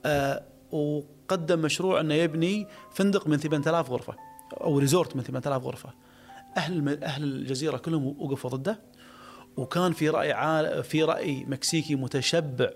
آه، 0.07 0.43
وقدم 0.73 1.59
مشروع 1.59 2.01
إنه 2.01 2.15
يبني 2.15 2.67
فندق 2.95 3.29
من 3.29 3.37
8000 3.37 3.91
غرفة 3.91 4.15
أو 4.61 4.79
resort 4.79 5.17
من 5.17 5.23
8000 5.23 5.63
غرفة. 5.63 5.91
أهل 6.57 7.05
أهل 7.05 7.25
الجزيرة 7.25 7.77
كلهم 7.77 8.07
وقفوا 8.07 8.51
ضده 8.51 8.81
وكان 9.57 9.93
في 9.93 10.09
رأي 10.09 10.83
في 10.83 11.03
رأي 11.03 11.45
مكسيكي 11.45 11.95
متشبع 11.95 12.71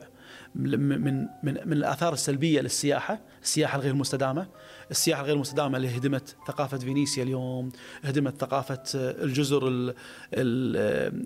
من 0.55 0.81
من 1.05 1.27
من 1.43 1.73
الآثار 1.73 2.13
السلبية 2.13 2.61
للسياحة، 2.61 3.21
السياحة 3.43 3.77
الغير 3.79 3.95
مستدامة، 3.95 4.47
السياحة 4.91 5.21
الغير 5.23 5.39
مستدامة 5.39 5.77
اللي 5.77 5.97
هدمت 5.97 6.37
ثقافة 6.49 6.79
فينيسيا 6.79 7.23
اليوم، 7.23 7.73
هدمت 8.03 8.41
ثقافة 8.41 8.83
الجزر 8.95 9.69
ال 9.69 9.95
ال 10.35 10.77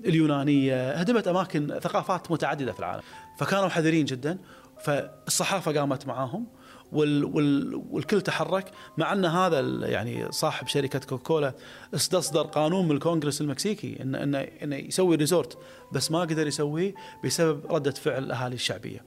اليونانية، 0.06 0.92
هدمت 0.92 1.28
أماكن 1.28 1.78
ثقافات 1.82 2.30
متعددة 2.30 2.72
في 2.72 2.78
العالم، 2.78 3.02
فكانوا 3.38 3.68
حذرين 3.68 4.04
جدا، 4.04 4.38
فالصحافة 4.80 5.72
قامت 5.80 6.06
معاهم. 6.06 6.46
وال 6.92 7.24
وال 7.24 7.82
والكل 7.90 8.20
تحرك 8.20 8.70
مع 8.98 9.12
أن 9.12 9.24
هذا 9.24 9.60
يعني 9.88 10.32
صاحب 10.32 10.66
شركة 10.66 10.98
كوكولا 10.98 11.54
استصدر 11.94 12.42
قانون 12.42 12.88
من 12.88 12.90
الكونغرس 12.90 13.40
المكسيكي 13.40 14.02
انه 14.02 14.22
انه 14.22 14.38
انه 14.38 14.76
يسوي 14.76 15.16
resort 15.16 15.58
بس 15.92 16.10
ما 16.10 16.20
قدر 16.20 16.46
يسويه 16.46 16.94
بسبب 17.24 17.72
ردة 17.72 17.90
فعل 17.90 18.24
الأهالي 18.24 18.54
الشعبية. 18.54 19.04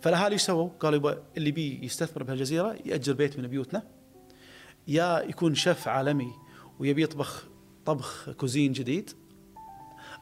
فالأهالي 0.00 0.32
إيش 0.32 0.42
سووا؟ 0.42 0.68
قالوا 0.80 1.14
اللي 1.36 1.50
بي 1.50 1.84
يستثمر 1.84 2.22
بهالجزيرة 2.22 2.76
يأجر 2.84 3.12
بيت 3.12 3.38
من 3.38 3.46
بيوتنا 3.46 3.82
يا 4.88 5.20
يكون 5.28 5.54
شيف 5.54 5.88
عالمي 5.88 6.32
ويبي 6.78 7.02
يطبخ 7.02 7.44
طبخ 7.84 8.30
cuisine 8.30 8.72
جديد 8.72 9.10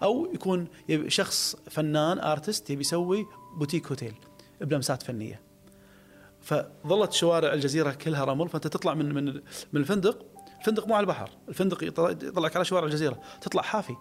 أو 0.03 0.33
يكون 0.35 0.69
شخص 1.09 1.57
فنان 1.71 2.19
artist 2.19 2.71
يبي 2.71 2.81
يسوي 2.81 3.27
boutique 3.57 3.87
hotel 3.87 4.15
بلمسات 4.61 5.03
فنية. 5.03 5.52
فظلت 6.43 7.13
شوارع 7.13 7.53
الجزيرة 7.53 7.91
كلها 7.91 8.25
رمل 8.25 8.49
فأنت 8.49 8.67
تطلع 8.67 8.95
من 8.95 9.15
من 9.15 9.25
من 9.73 9.81
الفندق 9.81 10.27
الفندق 10.61 10.89
مو 10.89 10.95
على 10.95 11.05
البحر 11.05 11.31
الفندق 11.49 11.85
يطلعك 11.85 12.57
على 12.57 12.65
شوارع 12.65 12.87
الجزيرة 12.87 13.21
تطلع 13.41 13.63
حافي. 13.63 13.97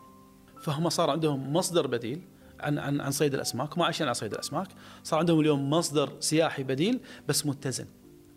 فهم 0.62 0.90
صار 0.90 1.10
عندهم 1.10 1.54
مصدر 1.54 1.88
بديل 1.88 2.28
عن 2.60 2.80
عن 2.80 3.02
عن 3.02 3.12
صيد 3.12 3.34
الأسماك 3.34 3.78
وما 3.78 3.86
عايشين 3.86 4.08
على 4.08 4.14
صيد 4.14 4.34
الأسماك. 4.34 4.68
صار 5.04 5.20
عندهم 5.20 5.40
اليوم 5.40 5.70
مصدر 5.70 6.12
سياحي 6.20 6.64
بديل 6.64 7.00
بس 7.28 7.46
متزن 7.46 7.86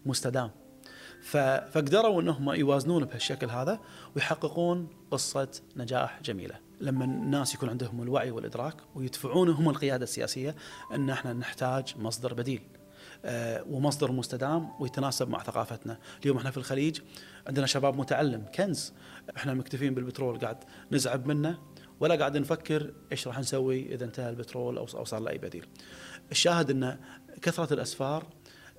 مستدام. 0.06 0.50
فقدروا 1.22 2.22
إنهم 2.22 2.50
يوازنون 2.50 3.04
بهالشكل 3.04 3.50
هذا 3.50 3.80
ويحققون 4.16 4.88
قصة 5.10 5.48
نجاح 5.76 6.22
جميلة. 6.22 6.54
لما 6.80 7.04
الناس 7.04 7.54
يكون 7.54 7.68
عندهم 7.68 8.02
الوعي 8.02 8.30
والإدراك 8.30 8.76
ويدفعون 8.94 9.48
هم 9.48 9.68
القيادة 9.68 10.04
السياسية 10.04 10.56
إن 10.94 11.10
إحنا 11.10 11.32
نحتاج 11.32 11.94
مصدر 11.98 12.34
بديل. 12.34 12.62
ومصدر 13.68 14.12
مستدام 14.12 14.70
ويتناسب 14.80 15.28
مع 15.28 15.42
ثقافتنا. 15.42 15.98
اليوم 16.22 16.37
إحنا 16.37 16.50
في 16.50 16.56
الخليج 16.56 17.00
عندنا 17.46 17.66
شباب 17.66 17.98
متعلم 17.98 18.46
كنز. 18.54 18.92
إحنا 19.37 19.54
مكتفين 19.54 19.94
بالبترول 19.94 20.38
قاعد 20.38 20.64
نزعب 20.92 21.26
منه 21.26 21.58
ولا 22.00 22.14
قاعد 22.14 22.37
نفكر 22.37 22.94
إيش 23.12 23.28
راح 23.28 23.38
نسوي 23.38 23.94
إذا 23.94 24.04
انتهى 24.04 24.30
البترول 24.30 24.78
أو 24.78 25.04
صار 25.04 25.20
له 25.20 25.30
أي 25.30 25.38
بديل. 25.38 25.66
الشاهد 26.30 26.70
ان 26.70 26.98
كثرة 27.42 27.74
الأسفار 27.74 28.26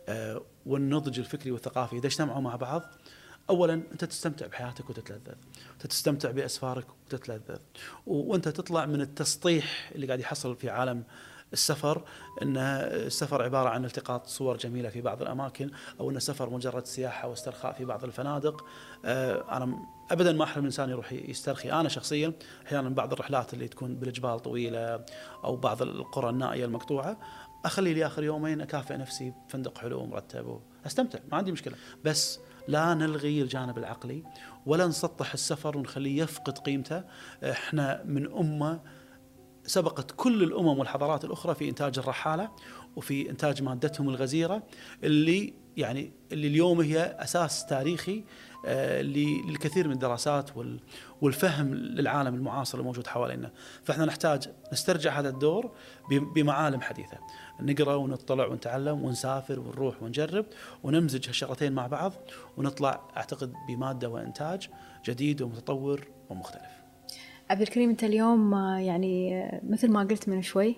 آه، 0.09 0.41
والنضج 0.65 1.19
الفكري 1.19 1.51
والثقافي 1.51 1.97
إذا 1.97 2.07
اجتمعوا 2.07 2.41
مع 2.41 2.55
بعض 2.55 2.83
اولا 3.49 3.73
أنت 3.73 4.05
تستمتع 4.05 4.47
بحياتك 4.47 4.89
وتتلذذ. 4.89 5.35
أنت 5.73 5.87
تستمتع 5.87 6.31
بأسفارك 6.31 6.85
وتتلذذ. 7.05 7.59
وأنت 8.05 8.47
تطلع 8.47 8.85
من 8.85 9.01
التسطيح 9.01 9.91
اللي 9.95 10.07
قاعد 10.07 10.19
يحصل 10.19 10.55
في 10.55 10.69
عالم 10.69 11.03
السفر 11.53 12.01
إن 12.41 12.57
السفر 12.57 13.43
عبارة 13.43 13.69
عن 13.69 13.85
التقاط 13.85 14.27
صور 14.27 14.57
جميلة 14.57 14.89
في 14.89 15.01
بعض 15.01 15.21
الأماكن 15.21 15.71
أو 15.99 16.09
إن 16.09 16.15
السفر 16.15 16.49
مجرد 16.49 16.85
سياحة 16.85 17.27
واسترخاء 17.27 17.73
في 17.73 17.85
بعض 17.85 18.03
الفنادق. 18.03 18.65
آه، 19.05 19.57
أنا 19.57 19.79
ابدا 20.11 20.33
ما 20.33 20.43
احلم 20.43 20.59
الانسان 20.59 20.89
يروح 20.89 21.13
يسترخي. 21.13 21.71
أنا 21.71 21.89
شخصيا 21.89 22.33
أحيانا 22.67 22.89
بعض 22.89 23.13
الرحلات 23.13 23.53
اللي 23.53 23.67
تكون 23.67 23.95
بالجبال 23.95 24.39
طويلة 24.39 25.05
أو 25.43 25.55
بعض 25.55 25.81
القرى 25.81 26.29
النائية 26.29 26.65
المقطوعة 26.65 27.17
أخلي 27.65 27.93
لي 27.93 28.05
آخر 28.05 28.23
يومين 28.23 28.61
أكافئ 28.61 28.97
نفسي 28.97 29.33
بفندق 29.47 29.77
حلو 29.77 29.99
ومرتب 29.99 30.59
استمتع 30.85 31.19
ما 31.31 31.37
عندي 31.37 31.51
مشكلة. 31.51 31.75
بس 32.03 32.39
لا 32.67 32.93
نلغي 32.93 33.41
الجانب 33.41 33.77
العقلي 33.77 34.23
ولا 34.65 34.87
نسطح 34.87 35.33
السفر 35.33 35.77
ونخليه 35.77 36.23
يفقد 36.23 36.57
قيمته. 36.57 37.03
إحنا 37.43 38.03
من 38.05 38.31
أمة 38.31 38.79
سبقت 39.65 40.11
كل 40.11 40.43
الأمم 40.43 40.79
والحضارات 40.79 41.25
الأخرى 41.25 41.55
في 41.55 41.69
إنتاج 41.69 41.99
الرحالة 41.99 42.49
وفي 42.95 43.29
إنتاج 43.29 43.63
مادتهم 43.63 44.09
الغزيرة 44.09 44.63
اللي 45.03 45.53
يعني 45.77 46.11
اللي 46.31 46.47
اليوم 46.47 46.81
هي 46.81 47.17
أساس 47.19 47.65
تاريخي 47.65 48.23
آه، 48.67 49.01
للكثير 49.01 49.87
من 49.87 49.93
الدراسات 49.93 50.49
والفهم 51.21 51.75
للعالم 51.75 52.35
المعاصر 52.35 52.79
الموجود 52.79 53.07
حوالينا، 53.07 53.51
فإحنا 53.83 54.05
نحتاج 54.05 54.49
نسترجع 54.73 55.19
هذا 55.19 55.29
الدور 55.29 55.71
بمعالم 56.09 56.81
حديثة، 56.81 57.17
نقرأ 57.61 57.95
ونطلع 57.95 58.45
ونتعلم 58.45 59.03
ونسافر 59.03 59.59
ونروح 59.59 60.03
ونجرب 60.03 60.45
ونمزج 60.83 61.27
هالشغلتين 61.27 61.73
مع 61.73 61.87
بعض 61.87 62.13
ونطلع 62.57 63.01
أعتقد 63.17 63.53
بمادة 63.67 64.09
وإنتاج 64.09 64.69
جديد 65.05 65.41
ومتطور 65.41 66.07
ومختلف. 66.29 66.74
عبد 67.49 67.61
الكريم 67.61 67.89
أنت 67.89 68.03
اليوم 68.03 68.53
آه، 68.53 68.79
يعني 68.79 69.43
آه، 69.43 69.61
مثل 69.69 69.91
ما 69.91 69.99
قلت 69.99 70.29
من 70.29 70.41
شوي 70.41 70.75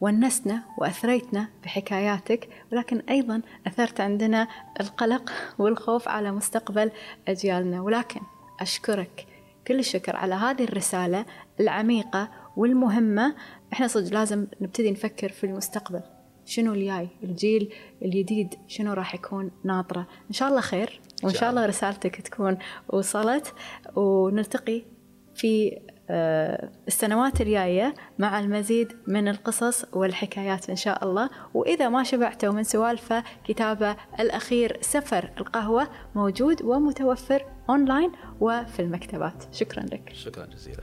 ونستنا 0.00 0.62
وأثريتنا 0.78 1.48
بحكاياتك 1.64 2.48
ولكن 2.72 3.02
أيضا 3.10 3.42
أثرت 3.66 4.00
عندنا 4.00 4.48
القلق 4.80 5.32
والخوف 5.58 6.08
على 6.08 6.32
مستقبل 6.32 6.90
أجيالنا. 7.28 7.82
ولكن 7.82 8.20
أشكرك 8.60 9.26
كل 9.66 9.78
الشكر 9.78 10.16
على 10.16 10.34
هذه 10.34 10.64
الرسالة 10.64 11.26
العميقة 11.60 12.28
والمهمة. 12.56 13.34
إحنا 13.72 13.86
صدق 13.86 14.12
لازم 14.12 14.46
نبتدي 14.60 14.90
نفكر 14.90 15.28
في 15.28 15.44
المستقبل. 15.44 16.00
شنو 16.44 16.72
الجاي؟ 16.72 17.08
الجيل 17.22 17.72
الجديد 18.02 18.54
شنو 18.68 18.92
راح 18.92 19.14
يكون 19.14 19.50
ناطرة؟ 19.64 20.06
إن 20.28 20.32
شاء 20.32 20.48
الله 20.48 20.60
خير 20.60 21.00
وإن 21.24 21.34
شاء 21.34 21.50
الله. 21.50 21.66
رسالتك 21.66 22.20
تكون 22.20 22.58
وصلت 22.88 23.54
ونلتقي 23.96 24.82
في 25.34 25.78
السنوات 26.10 27.40
الجاية 27.40 27.94
مع 28.18 28.40
المزيد 28.40 28.92
من 29.06 29.28
القصص 29.28 29.84
والحكايات 29.92 30.70
إن 30.70 30.76
شاء 30.76 31.04
الله. 31.04 31.30
وإذا 31.54 31.88
ما 31.88 32.02
شبعتوا 32.02 32.52
من 32.52 32.62
سوالفه 32.62 33.24
كتابه 33.44 33.96
الأخير 34.20 34.78
سفر 34.80 35.30
القهوة 35.38 35.88
موجود 36.14 36.62
ومتوفر 36.62 37.44
أونلاين 37.70 38.12
وفي 38.40 38.80
المكتبات. 38.82 39.44
شكرا 39.52 39.82
لك. 39.82 40.12
شكرا 40.14 40.46
جزيلا. 40.46 40.82